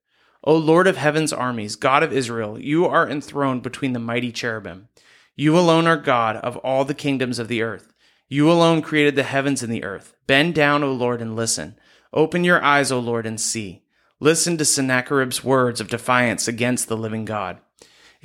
O 0.43 0.55
Lord 0.55 0.85
of 0.85 0.97
heaven's 0.97 1.33
armies, 1.33 1.75
God 1.75 2.03
of 2.03 2.13
Israel, 2.13 2.59
you 2.59 2.85
are 2.85 3.09
enthroned 3.09 3.63
between 3.63 3.93
the 3.93 3.99
mighty 3.99 4.31
cherubim. 4.31 4.89
You 5.35 5.57
alone 5.57 5.87
are 5.87 5.97
God 5.97 6.35
of 6.37 6.55
all 6.57 6.85
the 6.85 6.93
kingdoms 6.93 7.39
of 7.39 7.47
the 7.47 7.63
earth. 7.63 7.93
You 8.27 8.51
alone 8.51 8.81
created 8.81 9.15
the 9.15 9.23
heavens 9.23 9.63
and 9.63 9.73
the 9.73 9.83
earth. 9.83 10.15
Bend 10.27 10.53
down, 10.53 10.83
O 10.83 10.91
Lord, 10.91 11.21
and 11.21 11.35
listen. 11.35 11.77
Open 12.13 12.43
your 12.43 12.63
eyes, 12.63 12.91
O 12.91 12.99
Lord, 12.99 13.25
and 13.25 13.41
see. 13.41 13.83
Listen 14.19 14.57
to 14.57 14.65
Sennacherib's 14.65 15.43
words 15.43 15.81
of 15.81 15.89
defiance 15.89 16.47
against 16.47 16.87
the 16.87 16.97
living 16.97 17.25
God. 17.25 17.59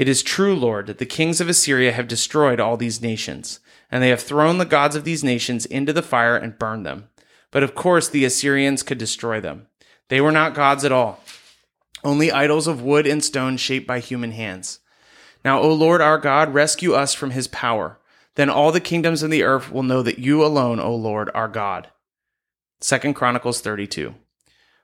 It 0.01 0.09
is 0.09 0.23
true, 0.23 0.57
Lord, 0.57 0.87
that 0.87 0.97
the 0.97 1.05
kings 1.05 1.43
of 1.43 1.51
Assyria 1.51 1.93
have 1.93 2.09
destroyed 2.09 2.59
all 2.59 2.79
these 2.79 3.03
nations, 3.03 3.61
and 3.91 4.03
they 4.03 4.09
have 4.09 4.23
thrown 4.23 4.57
the 4.57 4.65
gods 4.65 4.97
of 4.97 5.05
these 5.05 5.23
nations 5.23 5.67
into 5.67 5.93
the 5.93 6.01
fire 6.01 6.39
and 6.39 6.59
burned 6.59 6.87
them. 6.87 7.11
But 7.51 7.63
of 7.63 7.75
course 7.75 8.09
the 8.09 8.25
Assyrians 8.25 8.83
could 8.83 8.97
destroy 8.97 9.43
them. 9.43 9.67
They 10.09 10.23
were 10.23 10.33
not 10.33 10.55
gods 10.55 10.87
at 10.87 10.91
all 10.91 11.21
only 12.03 12.33
idols 12.33 12.67
of 12.67 12.81
wood 12.81 13.07
and 13.07 13.23
stone 13.23 13.59
shaped 13.59 13.87
by 13.87 13.99
human 13.99 14.33
hands. 14.33 14.81
Now, 15.45 15.61
O 15.61 15.71
Lord 15.71 16.01
our 16.01 16.17
God, 16.17 16.55
rescue 16.55 16.95
us 16.95 17.13
from 17.13 17.33
his 17.33 17.47
power. 17.49 17.99
Then 18.37 18.49
all 18.49 18.73
the 18.73 18.81
kingdoms 18.81 19.23
of 19.23 19.31
the 19.31 19.43
earth 19.43 19.71
will 19.71 19.83
know 19.83 20.01
that 20.01 20.19
you 20.19 20.43
alone, 20.43 20.81
O 20.81 20.95
Lord, 20.95 21.29
are 21.35 21.47
God. 21.47 21.89
2 22.81 23.13
Chronicles 23.13 23.61
32. 23.61 24.15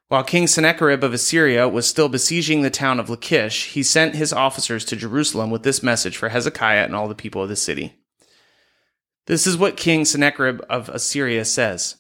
While 0.09 0.23
King 0.23 0.47
Sennacherib 0.47 1.03
of 1.03 1.13
Assyria 1.13 1.69
was 1.69 1.85
still 1.85 2.09
besieging 2.09 2.63
the 2.63 2.71
town 2.71 3.01
of 3.01 3.11
Lachish, 3.11 3.73
he 3.73 3.83
sent 3.83 4.15
his 4.15 4.33
officers 4.33 4.85
to 4.85 4.95
Jerusalem 4.95 5.51
with 5.51 5.65
this 5.65 5.83
message 5.83 6.17
for 6.17 6.29
Hezekiah 6.29 6.85
and 6.85 6.95
all 6.95 7.09
the 7.09 7.15
people 7.17 7.43
of 7.43 7.49
the 7.49 7.57
city. 7.57 7.95
This 9.27 9.49
is 9.49 9.59
what 9.59 9.77
King 9.77 10.05
Sennacherib 10.05 10.61
of 10.71 10.89
Assyria 10.89 11.45
says 11.45 11.97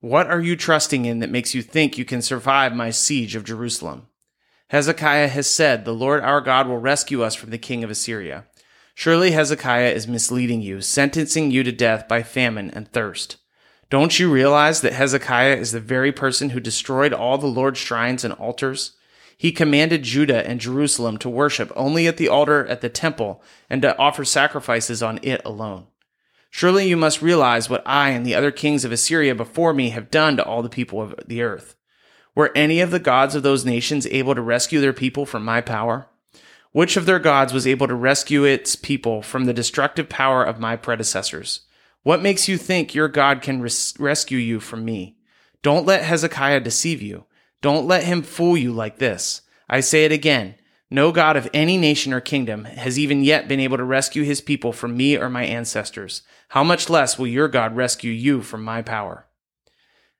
What 0.00 0.26
are 0.26 0.40
you 0.40 0.56
trusting 0.56 1.04
in 1.04 1.18
that 1.18 1.28
makes 1.28 1.54
you 1.54 1.60
think 1.60 1.98
you 1.98 2.06
can 2.06 2.22
survive 2.22 2.74
my 2.74 2.88
siege 2.88 3.34
of 3.36 3.44
Jerusalem? 3.44 4.06
Hezekiah 4.68 5.28
has 5.28 5.50
said, 5.50 5.84
The 5.84 5.92
Lord 5.92 6.22
our 6.22 6.40
God 6.40 6.66
will 6.66 6.78
rescue 6.78 7.22
us 7.22 7.34
from 7.34 7.50
the 7.50 7.58
king 7.58 7.84
of 7.84 7.90
Assyria. 7.90 8.46
Surely 8.94 9.32
Hezekiah 9.32 9.90
is 9.90 10.08
misleading 10.08 10.62
you, 10.62 10.80
sentencing 10.80 11.50
you 11.50 11.62
to 11.62 11.72
death 11.72 12.08
by 12.08 12.22
famine 12.22 12.70
and 12.70 12.90
thirst. 12.90 13.36
Don't 13.90 14.20
you 14.20 14.30
realize 14.30 14.82
that 14.82 14.92
Hezekiah 14.92 15.56
is 15.56 15.72
the 15.72 15.80
very 15.80 16.12
person 16.12 16.50
who 16.50 16.60
destroyed 16.60 17.12
all 17.12 17.38
the 17.38 17.48
Lord's 17.48 17.80
shrines 17.80 18.24
and 18.24 18.32
altars? 18.34 18.92
He 19.36 19.50
commanded 19.50 20.04
Judah 20.04 20.46
and 20.46 20.60
Jerusalem 20.60 21.18
to 21.18 21.28
worship 21.28 21.72
only 21.74 22.06
at 22.06 22.16
the 22.16 22.28
altar 22.28 22.64
at 22.66 22.82
the 22.82 22.88
temple 22.88 23.42
and 23.68 23.82
to 23.82 23.98
offer 23.98 24.24
sacrifices 24.24 25.02
on 25.02 25.18
it 25.22 25.42
alone. 25.44 25.88
Surely 26.50 26.86
you 26.86 26.96
must 26.96 27.20
realize 27.20 27.68
what 27.68 27.82
I 27.84 28.10
and 28.10 28.24
the 28.24 28.34
other 28.34 28.52
kings 28.52 28.84
of 28.84 28.92
Assyria 28.92 29.34
before 29.34 29.74
me 29.74 29.90
have 29.90 30.10
done 30.10 30.36
to 30.36 30.44
all 30.44 30.62
the 30.62 30.68
people 30.68 31.02
of 31.02 31.16
the 31.26 31.42
earth. 31.42 31.74
Were 32.36 32.52
any 32.54 32.80
of 32.80 32.92
the 32.92 33.00
gods 33.00 33.34
of 33.34 33.42
those 33.42 33.64
nations 33.64 34.06
able 34.06 34.36
to 34.36 34.40
rescue 34.40 34.80
their 34.80 34.92
people 34.92 35.26
from 35.26 35.44
my 35.44 35.60
power? 35.60 36.06
Which 36.70 36.96
of 36.96 37.06
their 37.06 37.18
gods 37.18 37.52
was 37.52 37.66
able 37.66 37.88
to 37.88 37.94
rescue 37.94 38.44
its 38.44 38.76
people 38.76 39.20
from 39.20 39.46
the 39.46 39.52
destructive 39.52 40.08
power 40.08 40.44
of 40.44 40.60
my 40.60 40.76
predecessors? 40.76 41.62
What 42.02 42.22
makes 42.22 42.48
you 42.48 42.56
think 42.56 42.94
your 42.94 43.08
God 43.08 43.42
can 43.42 43.60
res- 43.60 43.94
rescue 43.98 44.38
you 44.38 44.60
from 44.60 44.84
me? 44.84 45.16
Don't 45.62 45.86
let 45.86 46.02
Hezekiah 46.02 46.60
deceive 46.60 47.02
you. 47.02 47.26
Don't 47.60 47.86
let 47.86 48.04
him 48.04 48.22
fool 48.22 48.56
you 48.56 48.72
like 48.72 48.98
this. 48.98 49.42
I 49.68 49.80
say 49.80 50.04
it 50.04 50.12
again. 50.12 50.54
No 50.90 51.12
God 51.12 51.36
of 51.36 51.48
any 51.54 51.76
nation 51.76 52.12
or 52.12 52.20
kingdom 52.20 52.64
has 52.64 52.98
even 52.98 53.22
yet 53.22 53.46
been 53.46 53.60
able 53.60 53.76
to 53.76 53.84
rescue 53.84 54.24
his 54.24 54.40
people 54.40 54.72
from 54.72 54.96
me 54.96 55.16
or 55.16 55.28
my 55.28 55.44
ancestors. 55.44 56.22
How 56.48 56.64
much 56.64 56.90
less 56.90 57.18
will 57.18 57.28
your 57.28 57.46
God 57.46 57.76
rescue 57.76 58.10
you 58.10 58.42
from 58.42 58.64
my 58.64 58.82
power? 58.82 59.26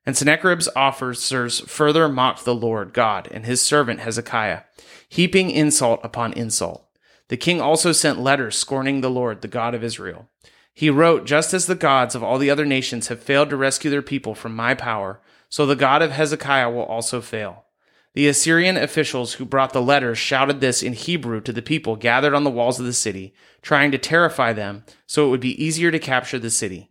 And 0.05 0.15
Sennacherib's 0.15 0.69
officers 0.75 1.59
further 1.61 2.07
mocked 2.07 2.45
the 2.45 2.55
Lord 2.55 2.93
God 2.93 3.27
and 3.31 3.45
his 3.45 3.61
servant 3.61 3.99
Hezekiah, 3.99 4.61
heaping 5.09 5.51
insult 5.51 5.99
upon 6.03 6.33
insult. 6.33 6.87
The 7.27 7.37
king 7.37 7.59
also 7.59 7.91
sent 7.91 8.19
letters 8.19 8.57
scorning 8.57 9.01
the 9.01 9.09
Lord, 9.09 9.41
the 9.41 9.47
God 9.47 9.75
of 9.75 9.83
Israel. 9.83 10.29
He 10.73 10.89
wrote, 10.89 11.25
Just 11.25 11.53
as 11.53 11.65
the 11.65 11.75
gods 11.75 12.15
of 12.15 12.23
all 12.23 12.37
the 12.37 12.49
other 12.49 12.65
nations 12.65 13.07
have 13.07 13.21
failed 13.21 13.49
to 13.49 13.57
rescue 13.57 13.91
their 13.91 14.01
people 14.01 14.35
from 14.35 14.55
my 14.55 14.73
power, 14.73 15.21
so 15.49 15.65
the 15.65 15.75
God 15.75 16.01
of 16.01 16.11
Hezekiah 16.11 16.69
will 16.69 16.83
also 16.83 17.21
fail. 17.21 17.65
The 18.13 18.27
Assyrian 18.27 18.75
officials 18.77 19.33
who 19.33 19.45
brought 19.45 19.71
the 19.71 19.81
letter 19.81 20.15
shouted 20.15 20.59
this 20.59 20.83
in 20.83 20.93
Hebrew 20.93 21.39
to 21.41 21.53
the 21.53 21.61
people 21.61 21.95
gathered 21.95 22.33
on 22.33 22.43
the 22.43 22.49
walls 22.49 22.79
of 22.79 22.85
the 22.85 22.93
city, 22.93 23.33
trying 23.61 23.91
to 23.91 23.97
terrify 23.97 24.51
them 24.51 24.83
so 25.07 25.25
it 25.25 25.29
would 25.29 25.39
be 25.39 25.63
easier 25.63 25.91
to 25.91 25.99
capture 25.99 26.39
the 26.39 26.49
city. 26.49 26.89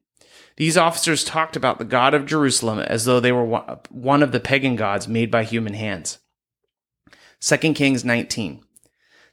These 0.57 0.79
officers 0.79 1.25
talked 1.25 1.57
about 1.57 1.79
the 1.79 1.85
God 1.85 2.15
of 2.15 2.27
Jerusalem 2.27 2.79
as 2.79 3.05
though 3.05 3.21
they 3.21 3.33
were 3.33 3.81
one 3.91 4.23
of 4.23 4.33
the 4.33 4.41
pagan 4.41 4.77
gods 4.77 5.09
made 5.09 5.31
by 5.31 5.45
human 5.45 5.75
hands. 5.75 6.19
2 7.41 7.57
Kings 7.75 8.05
19. 8.05 8.63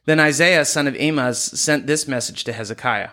Then 0.04 0.20
Isaiah, 0.20 0.64
son 0.64 0.86
of 0.86 0.96
Amoz, 0.96 1.38
sent 1.38 1.86
this 1.86 2.08
message 2.08 2.44
to 2.44 2.52
Hezekiah 2.52 3.10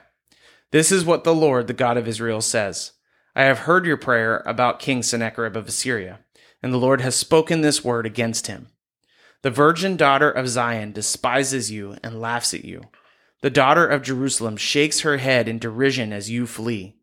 This 0.75 0.91
is 0.91 1.05
what 1.05 1.23
the 1.23 1.33
Lord, 1.33 1.67
the 1.67 1.73
God 1.73 1.95
of 1.95 2.05
Israel, 2.05 2.41
says 2.41 2.91
I 3.33 3.45
have 3.45 3.59
heard 3.59 3.85
your 3.85 3.95
prayer 3.95 4.43
about 4.45 4.81
King 4.81 5.03
Sennacherib 5.03 5.55
of 5.55 5.69
Assyria, 5.69 6.19
and 6.61 6.73
the 6.73 6.77
Lord 6.77 6.99
has 6.99 7.15
spoken 7.15 7.61
this 7.61 7.81
word 7.81 8.05
against 8.05 8.47
him. 8.47 8.67
The 9.41 9.51
virgin 9.51 9.95
daughter 9.95 10.29
of 10.29 10.49
Zion 10.49 10.91
despises 10.91 11.71
you 11.71 11.95
and 12.03 12.19
laughs 12.19 12.53
at 12.53 12.65
you. 12.65 12.81
The 13.39 13.49
daughter 13.49 13.87
of 13.87 14.01
Jerusalem 14.01 14.57
shakes 14.57 14.99
her 14.99 15.15
head 15.15 15.47
in 15.47 15.59
derision 15.59 16.11
as 16.11 16.29
you 16.29 16.45
flee. 16.45 16.97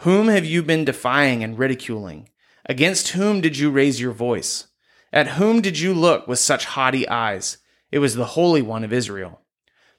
Whom 0.00 0.28
have 0.28 0.44
you 0.44 0.62
been 0.62 0.84
defying 0.84 1.42
and 1.42 1.58
ridiculing? 1.58 2.28
Against 2.66 3.12
whom 3.12 3.40
did 3.40 3.56
you 3.56 3.70
raise 3.70 3.98
your 3.98 4.12
voice? 4.12 4.66
At 5.14 5.28
whom 5.28 5.62
did 5.62 5.78
you 5.78 5.94
look 5.94 6.28
with 6.28 6.40
such 6.40 6.66
haughty 6.66 7.08
eyes? 7.08 7.56
It 7.90 8.00
was 8.00 8.16
the 8.16 8.36
Holy 8.36 8.60
One 8.60 8.84
of 8.84 8.92
Israel. 8.92 9.40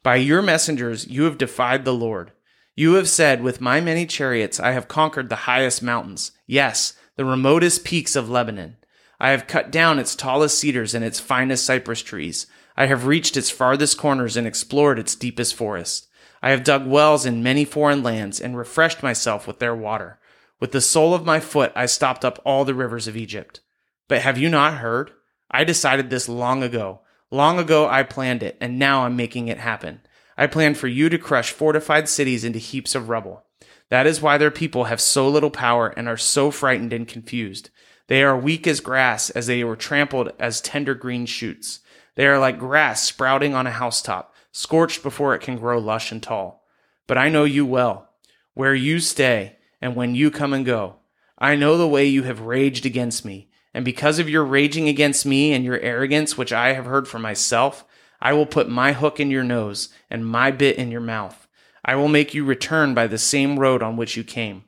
By 0.03 0.17
your 0.17 0.43
messengers 0.43 1.07
you 1.07 1.23
have 1.23 1.39
defied 1.39 1.85
the 1.85 1.93
Lord. 1.95 2.33
You 2.79 2.93
have 2.93 3.09
said, 3.09 3.43
With 3.43 3.59
my 3.59 3.81
many 3.81 4.05
chariots 4.05 4.57
I 4.57 4.71
have 4.71 4.87
conquered 4.87 5.27
the 5.27 5.43
highest 5.43 5.83
mountains, 5.83 6.31
yes, 6.47 6.93
the 7.17 7.25
remotest 7.25 7.83
peaks 7.83 8.15
of 8.15 8.29
Lebanon. 8.29 8.77
I 9.19 9.31
have 9.31 9.47
cut 9.47 9.69
down 9.69 9.99
its 9.99 10.15
tallest 10.15 10.57
cedars 10.57 10.95
and 10.95 11.03
its 11.03 11.19
finest 11.19 11.65
cypress 11.65 12.01
trees. 12.01 12.47
I 12.77 12.85
have 12.85 13.05
reached 13.05 13.35
its 13.35 13.49
farthest 13.49 13.97
corners 13.97 14.37
and 14.37 14.47
explored 14.47 14.97
its 14.97 15.13
deepest 15.13 15.55
forests. 15.55 16.07
I 16.41 16.51
have 16.51 16.63
dug 16.63 16.87
wells 16.87 17.25
in 17.25 17.43
many 17.43 17.65
foreign 17.65 18.01
lands 18.01 18.39
and 18.39 18.57
refreshed 18.57 19.03
myself 19.03 19.45
with 19.45 19.59
their 19.59 19.75
water. 19.75 20.17
With 20.61 20.71
the 20.71 20.79
sole 20.79 21.13
of 21.13 21.25
my 21.25 21.41
foot 21.41 21.73
I 21.75 21.85
stopped 21.85 22.23
up 22.23 22.41
all 22.45 22.63
the 22.63 22.73
rivers 22.73 23.09
of 23.09 23.17
Egypt. 23.17 23.59
But 24.07 24.21
have 24.21 24.37
you 24.37 24.47
not 24.47 24.75
heard? 24.75 25.11
I 25.51 25.65
decided 25.65 26.09
this 26.09 26.29
long 26.29 26.63
ago. 26.63 27.01
Long 27.29 27.59
ago 27.59 27.89
I 27.89 28.03
planned 28.03 28.41
it, 28.41 28.55
and 28.61 28.79
now 28.79 29.03
I'm 29.03 29.17
making 29.17 29.49
it 29.49 29.57
happen. 29.57 29.99
I 30.39 30.47
planned 30.47 30.77
for 30.77 30.87
you 30.87 31.09
to 31.09 31.17
crush 31.17 31.51
fortified 31.51 32.07
cities 32.07 32.45
into 32.45 32.59
heaps 32.59 32.95
of 32.95 33.09
rubble. 33.09 33.43
That 33.89 34.07
is 34.07 34.21
why 34.21 34.37
their 34.37 34.49
people 34.49 34.85
have 34.85 35.01
so 35.01 35.27
little 35.27 35.51
power 35.51 35.89
and 35.89 36.07
are 36.07 36.15
so 36.15 36.49
frightened 36.49 36.93
and 36.93 37.05
confused. 37.05 37.71
They 38.07 38.23
are 38.23 38.39
weak 38.39 38.65
as 38.65 38.79
grass, 38.79 39.29
as 39.31 39.47
they 39.47 39.65
were 39.65 39.75
trampled 39.75 40.31
as 40.39 40.61
tender 40.61 40.95
green 40.95 41.25
shoots. 41.25 41.81
They 42.15 42.25
are 42.25 42.39
like 42.39 42.57
grass 42.57 43.03
sprouting 43.03 43.53
on 43.53 43.67
a 43.67 43.71
housetop 43.71 44.33
scorched 44.53 45.03
before 45.03 45.35
it 45.35 45.41
can 45.41 45.57
grow 45.57 45.77
lush 45.77 46.09
and 46.09 46.23
tall. 46.23 46.65
But 47.05 47.17
I 47.17 47.27
know 47.27 47.43
you 47.43 47.65
well, 47.65 48.07
where 48.53 48.73
you 48.73 49.01
stay, 49.01 49.57
and 49.81 49.93
when 49.93 50.15
you 50.15 50.31
come 50.31 50.53
and 50.53 50.65
go. 50.65 50.99
I 51.37 51.57
know 51.57 51.77
the 51.77 51.85
way 51.87 52.05
you 52.05 52.23
have 52.23 52.39
raged 52.39 52.85
against 52.85 53.25
me, 53.25 53.49
and 53.73 53.83
because 53.83 54.19
of 54.19 54.29
your 54.29 54.45
raging 54.45 54.87
against 54.87 55.25
me 55.25 55.51
and 55.51 55.65
your 55.65 55.79
arrogance, 55.81 56.37
which 56.37 56.53
I 56.53 56.71
have 56.71 56.85
heard 56.85 57.09
for 57.09 57.19
myself, 57.19 57.83
I 58.21 58.33
will 58.33 58.45
put 58.45 58.69
my 58.69 58.93
hook 58.93 59.19
in 59.19 59.31
your 59.31 59.43
nose 59.43 59.89
and 60.09 60.25
my 60.25 60.51
bit 60.51 60.77
in 60.77 60.91
your 60.91 61.01
mouth. 61.01 61.47
I 61.83 61.95
will 61.95 62.09
make 62.09 62.33
you 62.33 62.43
return 62.43 62.93
by 62.93 63.07
the 63.07 63.17
same 63.17 63.59
road 63.59 63.81
on 63.81 63.97
which 63.97 64.17
you 64.17 64.23
came. 64.23 64.63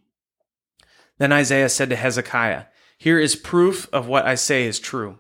Then 1.17 1.31
Isaiah 1.31 1.69
said 1.69 1.89
to 1.89 1.95
Hezekiah, 1.95 2.65
Here 2.97 3.19
is 3.19 3.35
proof 3.35 3.89
of 3.93 4.07
what 4.07 4.25
I 4.25 4.35
say 4.35 4.65
is 4.65 4.79
true. 4.79 5.19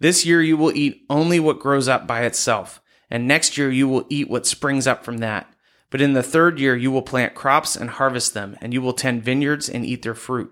This 0.00 0.26
year 0.26 0.42
you 0.42 0.56
will 0.56 0.76
eat 0.76 1.04
only 1.08 1.38
what 1.38 1.60
grows 1.60 1.88
up 1.88 2.06
by 2.06 2.24
itself 2.24 2.82
and 3.12 3.28
next 3.28 3.58
year 3.58 3.70
you 3.70 3.86
will 3.86 4.06
eat 4.08 4.30
what 4.30 4.46
springs 4.46 4.86
up 4.86 5.04
from 5.04 5.18
that. 5.18 5.46
But 5.90 6.00
in 6.00 6.14
the 6.14 6.22
third 6.22 6.58
year 6.58 6.74
you 6.74 6.90
will 6.90 7.02
plant 7.02 7.34
crops 7.34 7.76
and 7.76 7.90
harvest 7.90 8.32
them, 8.32 8.56
and 8.62 8.72
you 8.72 8.80
will 8.80 8.94
tend 8.94 9.22
vineyards 9.22 9.68
and 9.68 9.84
eat 9.84 10.00
their 10.00 10.14
fruit. 10.14 10.50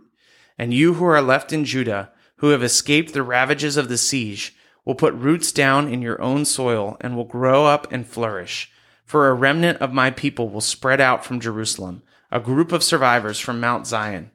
And 0.58 0.74
you 0.74 0.94
who 0.94 1.06
are 1.06 1.22
left 1.22 1.54
in 1.54 1.64
Judah, 1.64 2.12
who 2.36 2.50
have 2.50 2.62
escaped 2.62 3.14
the 3.14 3.22
ravages 3.22 3.78
of 3.78 3.88
the 3.88 3.96
siege, 3.96 4.54
will 4.84 4.94
put 4.94 5.14
roots 5.14 5.52
down 5.52 5.88
in 5.88 6.02
your 6.02 6.20
own 6.20 6.44
soil 6.44 6.96
and 7.00 7.16
will 7.16 7.24
grow 7.24 7.66
up 7.66 7.90
and 7.92 8.06
flourish. 8.06 8.70
For 9.04 9.28
a 9.28 9.34
remnant 9.34 9.78
of 9.78 9.92
my 9.92 10.10
people 10.10 10.48
will 10.48 10.60
spread 10.60 11.00
out 11.00 11.24
from 11.24 11.40
Jerusalem, 11.40 12.02
a 12.30 12.40
group 12.40 12.72
of 12.72 12.84
survivors 12.84 13.38
from 13.38 13.60
Mount 13.60 13.86
Zion. 13.86 14.30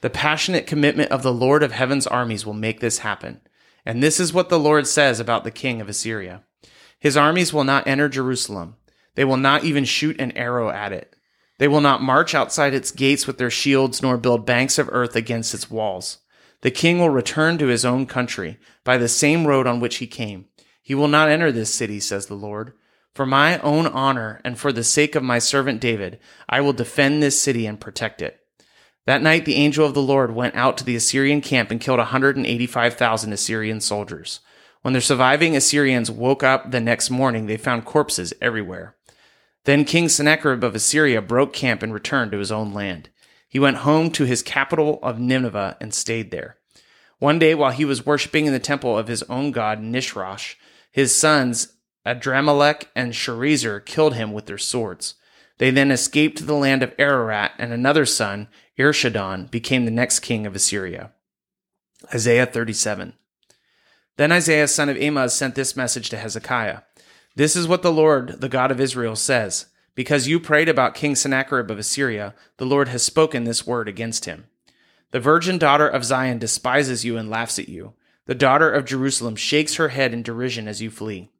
The 0.00 0.10
passionate 0.10 0.66
commitment 0.66 1.10
of 1.10 1.22
the 1.22 1.32
Lord 1.32 1.62
of 1.62 1.72
heaven's 1.72 2.06
armies 2.06 2.44
will 2.46 2.54
make 2.54 2.80
this 2.80 2.98
happen. 2.98 3.40
And 3.84 4.02
this 4.02 4.20
is 4.20 4.32
what 4.32 4.48
the 4.48 4.58
Lord 4.58 4.86
says 4.86 5.18
about 5.18 5.44
the 5.44 5.50
king 5.50 5.80
of 5.80 5.88
Assyria. 5.88 6.42
His 6.98 7.16
armies 7.16 7.52
will 7.52 7.64
not 7.64 7.86
enter 7.86 8.08
Jerusalem. 8.08 8.76
They 9.14 9.24
will 9.24 9.36
not 9.36 9.64
even 9.64 9.84
shoot 9.84 10.20
an 10.20 10.32
arrow 10.32 10.70
at 10.70 10.92
it. 10.92 11.16
They 11.58 11.68
will 11.68 11.80
not 11.80 12.02
march 12.02 12.34
outside 12.34 12.74
its 12.74 12.90
gates 12.90 13.26
with 13.26 13.38
their 13.38 13.50
shields, 13.50 14.02
nor 14.02 14.16
build 14.16 14.46
banks 14.46 14.78
of 14.78 14.88
earth 14.90 15.14
against 15.14 15.54
its 15.54 15.70
walls. 15.70 16.18
The 16.62 16.70
king 16.70 16.98
will 16.98 17.10
return 17.10 17.58
to 17.58 17.66
his 17.66 17.84
own 17.84 18.06
country 18.06 18.58
by 18.84 18.96
the 18.96 19.08
same 19.08 19.46
road 19.46 19.66
on 19.66 19.80
which 19.80 19.96
he 19.96 20.06
came. 20.06 20.46
He 20.80 20.94
will 20.94 21.08
not 21.08 21.28
enter 21.28 21.52
this 21.52 21.72
city, 21.72 22.00
says 22.00 22.26
the 22.26 22.34
Lord. 22.34 22.72
For 23.14 23.26
my 23.26 23.58
own 23.58 23.86
honor 23.86 24.40
and 24.42 24.58
for 24.58 24.72
the 24.72 24.82
sake 24.82 25.14
of 25.14 25.22
my 25.22 25.38
servant 25.38 25.80
David, 25.80 26.18
I 26.48 26.60
will 26.60 26.72
defend 26.72 27.22
this 27.22 27.40
city 27.40 27.66
and 27.66 27.78
protect 27.78 28.22
it. 28.22 28.40
That 29.04 29.22
night, 29.22 29.44
the 29.44 29.56
angel 29.56 29.84
of 29.84 29.94
the 29.94 30.02
Lord 30.02 30.34
went 30.34 30.54
out 30.54 30.78
to 30.78 30.84
the 30.84 30.96
Assyrian 30.96 31.40
camp 31.40 31.70
and 31.70 31.80
killed 31.80 31.98
185,000 31.98 33.32
Assyrian 33.32 33.80
soldiers. 33.80 34.40
When 34.82 34.94
the 34.94 35.00
surviving 35.00 35.56
Assyrians 35.56 36.10
woke 36.10 36.42
up 36.42 36.70
the 36.70 36.80
next 36.80 37.10
morning, 37.10 37.46
they 37.46 37.56
found 37.56 37.84
corpses 37.84 38.32
everywhere. 38.40 38.96
Then 39.64 39.84
King 39.84 40.08
Sennacherib 40.08 40.64
of 40.64 40.74
Assyria 40.74 41.20
broke 41.20 41.52
camp 41.52 41.82
and 41.82 41.92
returned 41.92 42.32
to 42.32 42.38
his 42.38 42.52
own 42.52 42.72
land. 42.72 43.10
He 43.52 43.58
went 43.58 43.84
home 43.88 44.10
to 44.12 44.24
his 44.24 44.42
capital 44.42 44.98
of 45.02 45.18
Nineveh 45.18 45.76
and 45.78 45.92
stayed 45.92 46.30
there. 46.30 46.56
One 47.18 47.38
day, 47.38 47.54
while 47.54 47.70
he 47.70 47.84
was 47.84 48.06
worshiping 48.06 48.46
in 48.46 48.54
the 48.54 48.58
temple 48.58 48.96
of 48.96 49.08
his 49.08 49.22
own 49.24 49.50
god 49.50 49.78
Nisroch, 49.78 50.54
his 50.90 51.14
sons 51.14 51.74
Adramelech 52.06 52.84
and 52.96 53.12
Sharezer 53.12 53.84
killed 53.84 54.14
him 54.14 54.32
with 54.32 54.46
their 54.46 54.56
swords. 54.56 55.16
They 55.58 55.70
then 55.70 55.90
escaped 55.90 56.38
to 56.38 56.44
the 56.44 56.54
land 56.54 56.82
of 56.82 56.94
Ararat, 56.98 57.52
and 57.58 57.74
another 57.74 58.06
son, 58.06 58.48
Esarhaddon, 58.78 59.50
became 59.50 59.84
the 59.84 59.90
next 59.90 60.20
king 60.20 60.46
of 60.46 60.56
Assyria. 60.56 61.12
Isaiah 62.14 62.46
37. 62.46 63.12
Then 64.16 64.32
Isaiah 64.32 64.66
son 64.66 64.88
of 64.88 64.96
Amoz 64.96 65.34
sent 65.34 65.56
this 65.56 65.76
message 65.76 66.08
to 66.08 66.16
Hezekiah. 66.16 66.80
This 67.36 67.54
is 67.54 67.68
what 67.68 67.82
the 67.82 67.92
Lord, 67.92 68.40
the 68.40 68.48
God 68.48 68.70
of 68.70 68.80
Israel, 68.80 69.14
says. 69.14 69.66
Because 69.94 70.28
you 70.28 70.40
prayed 70.40 70.68
about 70.68 70.94
King 70.94 71.14
Sennacherib 71.14 71.70
of 71.70 71.78
Assyria, 71.78 72.34
the 72.56 72.66
Lord 72.66 72.88
has 72.88 73.02
spoken 73.02 73.44
this 73.44 73.66
word 73.66 73.88
against 73.88 74.24
him. 74.24 74.46
The 75.10 75.20
virgin 75.20 75.58
daughter 75.58 75.86
of 75.86 76.04
Zion 76.04 76.38
despises 76.38 77.04
you 77.04 77.18
and 77.18 77.28
laughs 77.28 77.58
at 77.58 77.68
you. 77.68 77.92
The 78.26 78.34
daughter 78.34 78.70
of 78.70 78.86
Jerusalem 78.86 79.36
shakes 79.36 79.74
her 79.74 79.88
head 79.88 80.14
in 80.14 80.22
derision 80.22 80.66
as 80.66 80.80
you 80.80 80.90
flee. 80.90 81.30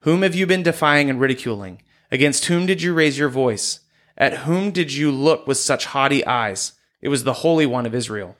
Whom 0.00 0.22
have 0.22 0.34
you 0.34 0.46
been 0.46 0.62
defying 0.62 1.10
and 1.10 1.20
ridiculing? 1.20 1.82
Against 2.12 2.44
whom 2.44 2.66
did 2.66 2.80
you 2.80 2.94
raise 2.94 3.18
your 3.18 3.28
voice? 3.28 3.80
At 4.16 4.38
whom 4.38 4.70
did 4.70 4.92
you 4.92 5.10
look 5.10 5.46
with 5.46 5.58
such 5.58 5.86
haughty 5.86 6.24
eyes? 6.24 6.72
It 7.00 7.08
was 7.08 7.24
the 7.24 7.34
Holy 7.34 7.66
One 7.66 7.86
of 7.86 7.94
Israel. 7.94 8.36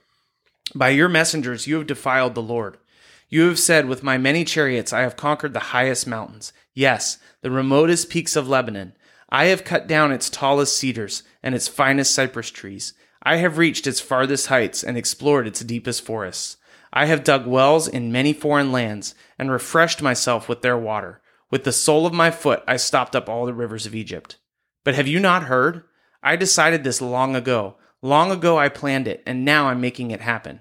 By 0.74 0.90
your 0.90 1.08
messengers 1.08 1.66
you 1.66 1.76
have 1.76 1.86
defiled 1.86 2.34
the 2.34 2.42
Lord. 2.42 2.78
You 3.28 3.48
have 3.48 3.58
said, 3.58 3.86
With 3.86 4.02
my 4.02 4.18
many 4.18 4.44
chariots 4.44 4.92
I 4.92 5.02
have 5.02 5.16
conquered 5.16 5.54
the 5.54 5.60
highest 5.60 6.06
mountains. 6.06 6.52
Yes, 6.74 7.18
the 7.42 7.50
remotest 7.50 8.08
peaks 8.08 8.36
of 8.36 8.48
Lebanon. 8.48 8.94
I 9.28 9.46
have 9.46 9.64
cut 9.64 9.86
down 9.86 10.12
its 10.12 10.30
tallest 10.30 10.76
cedars 10.76 11.22
and 11.42 11.54
its 11.54 11.68
finest 11.68 12.14
cypress 12.14 12.50
trees. 12.50 12.94
I 13.22 13.36
have 13.36 13.58
reached 13.58 13.86
its 13.86 14.00
farthest 14.00 14.46
heights 14.46 14.82
and 14.82 14.96
explored 14.96 15.46
its 15.46 15.60
deepest 15.60 16.02
forests. 16.02 16.56
I 16.92 17.06
have 17.06 17.24
dug 17.24 17.46
wells 17.46 17.86
in 17.86 18.10
many 18.10 18.32
foreign 18.32 18.72
lands 18.72 19.14
and 19.38 19.50
refreshed 19.50 20.00
myself 20.00 20.48
with 20.48 20.62
their 20.62 20.78
water. 20.78 21.20
With 21.50 21.64
the 21.64 21.72
sole 21.72 22.06
of 22.06 22.14
my 22.14 22.30
foot 22.30 22.62
I 22.66 22.76
stopped 22.78 23.14
up 23.14 23.28
all 23.28 23.44
the 23.44 23.52
rivers 23.52 23.84
of 23.84 23.94
Egypt. 23.94 24.36
But 24.84 24.94
have 24.94 25.06
you 25.06 25.20
not 25.20 25.44
heard? 25.44 25.82
I 26.22 26.36
decided 26.36 26.84
this 26.84 27.02
long 27.02 27.36
ago. 27.36 27.76
Long 28.00 28.30
ago 28.30 28.58
I 28.58 28.68
planned 28.68 29.08
it, 29.08 29.22
and 29.26 29.44
now 29.44 29.68
I'm 29.68 29.80
making 29.80 30.10
it 30.10 30.20
happen. 30.20 30.60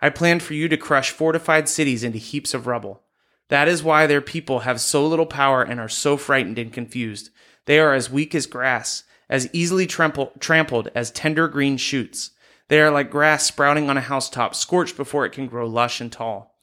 I 0.00 0.10
planned 0.10 0.42
for 0.42 0.54
you 0.54 0.68
to 0.68 0.76
crush 0.76 1.10
fortified 1.10 1.68
cities 1.68 2.02
into 2.02 2.18
heaps 2.18 2.54
of 2.54 2.66
rubble. 2.66 3.02
That 3.48 3.68
is 3.68 3.82
why 3.82 4.06
their 4.06 4.20
people 4.20 4.60
have 4.60 4.80
so 4.80 5.06
little 5.06 5.26
power 5.26 5.62
and 5.62 5.80
are 5.80 5.88
so 5.88 6.16
frightened 6.16 6.58
and 6.58 6.72
confused. 6.72 7.30
They 7.68 7.80
are 7.80 7.92
as 7.92 8.08
weak 8.08 8.34
as 8.34 8.46
grass, 8.46 9.04
as 9.28 9.50
easily 9.52 9.86
trample, 9.86 10.32
trampled 10.40 10.88
as 10.94 11.10
tender 11.10 11.48
green 11.48 11.76
shoots. 11.76 12.30
They 12.68 12.80
are 12.80 12.90
like 12.90 13.10
grass 13.10 13.44
sprouting 13.44 13.90
on 13.90 13.98
a 13.98 14.00
housetop, 14.00 14.54
scorched 14.54 14.96
before 14.96 15.26
it 15.26 15.32
can 15.32 15.48
grow 15.48 15.66
lush 15.66 16.00
and 16.00 16.10
tall. 16.10 16.58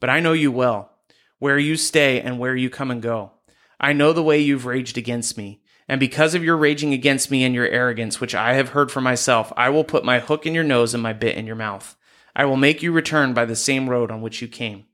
But 0.00 0.10
I 0.10 0.18
know 0.18 0.32
you 0.32 0.50
well, 0.50 0.90
where 1.38 1.60
you 1.60 1.76
stay 1.76 2.20
and 2.20 2.40
where 2.40 2.56
you 2.56 2.70
come 2.70 2.90
and 2.90 3.00
go. 3.00 3.34
I 3.78 3.92
know 3.92 4.12
the 4.12 4.20
way 4.20 4.40
you've 4.40 4.66
raged 4.66 4.98
against 4.98 5.38
me. 5.38 5.62
And 5.86 6.00
because 6.00 6.34
of 6.34 6.42
your 6.42 6.56
raging 6.56 6.92
against 6.92 7.30
me 7.30 7.44
and 7.44 7.54
your 7.54 7.68
arrogance, 7.68 8.20
which 8.20 8.34
I 8.34 8.54
have 8.54 8.70
heard 8.70 8.90
for 8.90 9.00
myself, 9.00 9.52
I 9.56 9.68
will 9.68 9.84
put 9.84 10.04
my 10.04 10.18
hook 10.18 10.44
in 10.44 10.56
your 10.56 10.64
nose 10.64 10.92
and 10.92 11.00
my 11.00 11.12
bit 11.12 11.36
in 11.36 11.46
your 11.46 11.54
mouth. 11.54 11.96
I 12.34 12.46
will 12.46 12.56
make 12.56 12.82
you 12.82 12.90
return 12.90 13.32
by 13.32 13.44
the 13.44 13.54
same 13.54 13.88
road 13.88 14.10
on 14.10 14.22
which 14.22 14.42
you 14.42 14.48
came. 14.48 14.86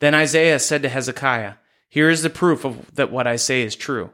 Then 0.00 0.14
Isaiah 0.14 0.58
said 0.58 0.82
to 0.82 0.90
Hezekiah, 0.90 1.54
Here 1.88 2.10
is 2.10 2.22
the 2.22 2.28
proof 2.28 2.66
of 2.66 2.94
that 2.96 3.10
what 3.10 3.26
I 3.26 3.36
say 3.36 3.62
is 3.62 3.74
true. 3.74 4.10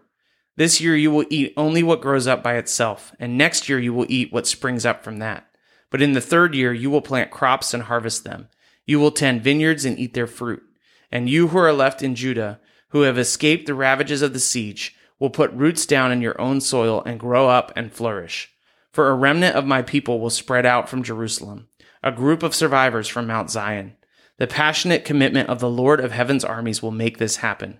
This 0.56 0.80
year 0.80 0.96
you 0.96 1.10
will 1.10 1.24
eat 1.30 1.54
only 1.56 1.82
what 1.82 2.00
grows 2.00 2.26
up 2.26 2.42
by 2.42 2.56
itself, 2.56 3.12
and 3.18 3.38
next 3.38 3.68
year 3.68 3.78
you 3.78 3.94
will 3.94 4.06
eat 4.08 4.32
what 4.32 4.46
springs 4.46 4.84
up 4.84 5.02
from 5.04 5.18
that. 5.18 5.46
But 5.90 6.02
in 6.02 6.12
the 6.12 6.20
third 6.20 6.54
year 6.54 6.72
you 6.72 6.90
will 6.90 7.02
plant 7.02 7.30
crops 7.30 7.72
and 7.72 7.84
harvest 7.84 8.24
them. 8.24 8.48
You 8.86 9.00
will 9.00 9.10
tend 9.10 9.42
vineyards 9.42 9.84
and 9.84 9.98
eat 9.98 10.14
their 10.14 10.26
fruit. 10.26 10.62
And 11.10 11.28
you 11.28 11.48
who 11.48 11.58
are 11.58 11.72
left 11.72 12.02
in 12.02 12.14
Judah, 12.14 12.60
who 12.88 13.02
have 13.02 13.18
escaped 13.18 13.66
the 13.66 13.74
ravages 13.74 14.22
of 14.22 14.32
the 14.32 14.38
siege, 14.40 14.94
will 15.18 15.30
put 15.30 15.52
roots 15.52 15.86
down 15.86 16.12
in 16.12 16.22
your 16.22 16.40
own 16.40 16.60
soil 16.60 17.02
and 17.04 17.20
grow 17.20 17.48
up 17.48 17.72
and 17.76 17.92
flourish. 17.92 18.50
For 18.92 19.10
a 19.10 19.14
remnant 19.14 19.54
of 19.54 19.66
my 19.66 19.82
people 19.82 20.20
will 20.20 20.30
spread 20.30 20.66
out 20.66 20.88
from 20.88 21.02
Jerusalem 21.02 21.68
a 22.02 22.10
group 22.10 22.42
of 22.42 22.54
survivors 22.54 23.08
from 23.08 23.26
Mount 23.26 23.50
Zion. 23.50 23.94
The 24.38 24.46
passionate 24.46 25.04
commitment 25.04 25.50
of 25.50 25.60
the 25.60 25.68
Lord 25.68 26.00
of 26.00 26.12
heaven's 26.12 26.44
armies 26.44 26.82
will 26.82 26.90
make 26.90 27.18
this 27.18 27.36
happen. 27.36 27.78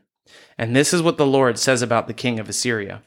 And 0.56 0.74
this 0.74 0.92
is 0.92 1.02
what 1.02 1.16
the 1.16 1.26
Lord 1.26 1.58
says 1.58 1.82
about 1.82 2.06
the 2.06 2.14
king 2.14 2.38
of 2.38 2.48
Assyria 2.48 3.02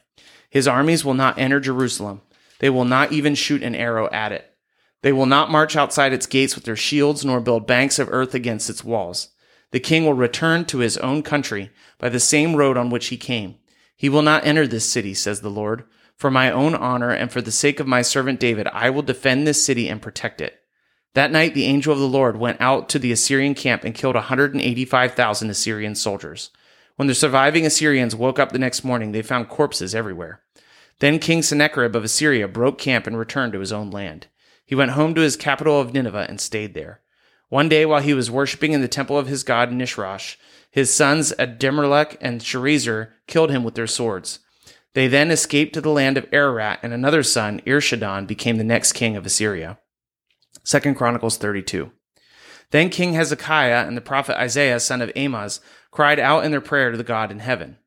His 0.50 0.68
armies 0.68 1.04
will 1.04 1.14
not 1.14 1.38
enter 1.38 1.60
Jerusalem, 1.60 2.22
they 2.58 2.70
will 2.70 2.84
not 2.84 3.12
even 3.12 3.34
shoot 3.34 3.62
an 3.62 3.74
arrow 3.74 4.08
at 4.10 4.32
it. 4.32 4.50
They 5.02 5.12
will 5.12 5.26
not 5.26 5.50
march 5.50 5.76
outside 5.76 6.14
its 6.14 6.26
gates 6.26 6.54
with 6.54 6.64
their 6.64 6.76
shields, 6.76 7.24
nor 7.24 7.40
build 7.40 7.66
banks 7.66 7.98
of 7.98 8.08
earth 8.10 8.34
against 8.34 8.70
its 8.70 8.82
walls. 8.82 9.28
The 9.70 9.80
king 9.80 10.04
will 10.04 10.14
return 10.14 10.64
to 10.66 10.78
his 10.78 10.96
own 10.96 11.22
country 11.22 11.70
by 11.98 12.08
the 12.08 12.20
same 12.20 12.56
road 12.56 12.76
on 12.78 12.90
which 12.90 13.08
he 13.08 13.16
came. 13.16 13.56
He 13.96 14.08
will 14.08 14.22
not 14.22 14.46
enter 14.46 14.66
this 14.66 14.88
city, 14.88 15.12
says 15.12 15.40
the 15.40 15.50
Lord. 15.50 15.84
For 16.16 16.30
my 16.30 16.50
own 16.50 16.74
honor 16.74 17.10
and 17.10 17.30
for 17.30 17.42
the 17.42 17.52
sake 17.52 17.80
of 17.80 17.86
my 17.86 18.00
servant 18.00 18.40
David, 18.40 18.66
I 18.68 18.88
will 18.88 19.02
defend 19.02 19.46
this 19.46 19.64
city 19.64 19.88
and 19.88 20.00
protect 20.00 20.40
it. 20.40 20.60
That 21.14 21.30
night, 21.30 21.54
the 21.54 21.66
angel 21.66 21.92
of 21.92 21.98
the 21.98 22.08
Lord 22.08 22.36
went 22.36 22.60
out 22.60 22.88
to 22.90 22.98
the 22.98 23.12
Assyrian 23.12 23.54
camp 23.54 23.84
and 23.84 23.94
killed 23.94 24.14
185,000 24.14 25.50
Assyrian 25.50 25.94
soldiers. 25.94 26.50
When 26.96 27.08
the 27.08 27.14
surviving 27.14 27.66
Assyrians 27.66 28.14
woke 28.14 28.38
up 28.38 28.52
the 28.52 28.58
next 28.58 28.84
morning, 28.84 29.12
they 29.12 29.22
found 29.22 29.48
corpses 29.48 29.94
everywhere. 29.94 30.42
Then 31.00 31.18
King 31.18 31.42
Sennacherib 31.42 31.96
of 31.96 32.04
Assyria 32.04 32.46
broke 32.46 32.78
camp 32.78 33.06
and 33.06 33.18
returned 33.18 33.52
to 33.52 33.60
his 33.60 33.72
own 33.72 33.90
land. 33.90 34.28
He 34.64 34.74
went 34.74 34.92
home 34.92 35.14
to 35.14 35.20
his 35.20 35.36
capital 35.36 35.80
of 35.80 35.92
Nineveh 35.92 36.26
and 36.28 36.40
stayed 36.40 36.74
there. 36.74 37.00
One 37.48 37.68
day, 37.68 37.84
while 37.84 38.00
he 38.00 38.14
was 38.14 38.30
worshipping 38.30 38.72
in 38.72 38.80
the 38.80 38.88
temple 38.88 39.18
of 39.18 39.26
his 39.26 39.42
god 39.42 39.70
Nisroch, 39.70 40.36
his 40.70 40.94
sons 40.94 41.32
Adramelech 41.38 42.16
and 42.20 42.40
Sharezer 42.40 43.10
killed 43.26 43.50
him 43.50 43.64
with 43.64 43.74
their 43.74 43.86
swords. 43.86 44.40
They 44.94 45.08
then 45.08 45.30
escaped 45.30 45.74
to 45.74 45.80
the 45.80 45.90
land 45.90 46.16
of 46.16 46.26
Ararat, 46.32 46.78
and 46.82 46.92
another 46.92 47.22
son, 47.22 47.60
Esarhaddon, 47.66 48.26
became 48.26 48.56
the 48.56 48.64
next 48.64 48.92
king 48.92 49.16
of 49.16 49.26
Assyria. 49.26 49.78
Second 50.62 50.94
Chronicles 50.94 51.36
32. 51.36 51.90
Then 52.70 52.88
King 52.88 53.12
Hezekiah 53.12 53.86
and 53.86 53.96
the 53.96 54.00
prophet 54.00 54.36
Isaiah, 54.36 54.80
son 54.80 55.02
of 55.02 55.12
Amoz, 55.14 55.60
cried 55.94 56.18
out 56.18 56.44
in 56.44 56.50
their 56.50 56.60
prayer 56.60 56.90
to 56.90 56.96
the 56.96 57.04
God 57.04 57.30
in 57.30 57.38
heaven. 57.38 57.78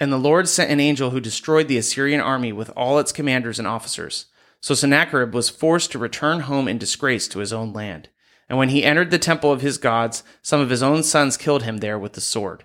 And 0.00 0.12
the 0.12 0.18
Lord 0.18 0.48
sent 0.48 0.72
an 0.72 0.80
angel 0.80 1.10
who 1.10 1.20
destroyed 1.20 1.68
the 1.68 1.78
Assyrian 1.78 2.20
army 2.20 2.52
with 2.52 2.72
all 2.76 2.98
its 2.98 3.12
commanders 3.12 3.60
and 3.60 3.68
officers. 3.68 4.26
So 4.60 4.74
Sennacherib 4.74 5.32
was 5.32 5.48
forced 5.48 5.92
to 5.92 5.98
return 6.00 6.40
home 6.40 6.66
in 6.66 6.76
disgrace 6.76 7.28
to 7.28 7.38
his 7.38 7.52
own 7.52 7.72
land. 7.72 8.08
And 8.48 8.58
when 8.58 8.70
he 8.70 8.82
entered 8.82 9.12
the 9.12 9.18
temple 9.18 9.52
of 9.52 9.60
his 9.60 9.78
gods, 9.78 10.24
some 10.42 10.60
of 10.60 10.70
his 10.70 10.82
own 10.82 11.04
sons 11.04 11.36
killed 11.36 11.62
him 11.62 11.78
there 11.78 12.00
with 12.00 12.14
the 12.14 12.20
sword. 12.20 12.64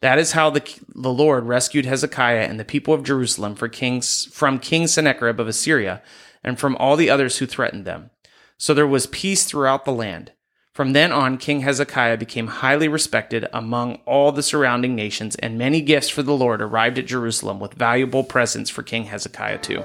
That 0.00 0.18
is 0.18 0.32
how 0.32 0.50
the, 0.50 0.62
the 0.92 1.12
Lord 1.12 1.44
rescued 1.44 1.86
Hezekiah 1.86 2.42
and 2.48 2.58
the 2.58 2.64
people 2.64 2.92
of 2.94 3.04
Jerusalem 3.04 3.54
for 3.54 3.68
kings, 3.68 4.26
from 4.32 4.58
King 4.58 4.88
Sennacherib 4.88 5.38
of 5.38 5.46
Assyria 5.46 6.02
and 6.42 6.58
from 6.58 6.74
all 6.78 6.96
the 6.96 7.10
others 7.10 7.38
who 7.38 7.46
threatened 7.46 7.84
them. 7.84 8.10
So 8.58 8.74
there 8.74 8.88
was 8.88 9.06
peace 9.06 9.44
throughout 9.44 9.84
the 9.84 9.92
land. 9.92 10.32
From 10.74 10.94
then 10.94 11.12
on, 11.12 11.36
King 11.36 11.60
Hezekiah 11.60 12.16
became 12.16 12.46
highly 12.46 12.88
respected 12.88 13.46
among 13.52 13.96
all 14.06 14.32
the 14.32 14.42
surrounding 14.42 14.94
nations, 14.94 15.36
and 15.36 15.58
many 15.58 15.82
gifts 15.82 16.08
for 16.08 16.22
the 16.22 16.32
Lord 16.32 16.62
arrived 16.62 16.98
at 16.98 17.04
Jerusalem 17.04 17.60
with 17.60 17.74
valuable 17.74 18.24
presents 18.24 18.70
for 18.70 18.82
King 18.82 19.04
Hezekiah 19.04 19.58
too. 19.58 19.84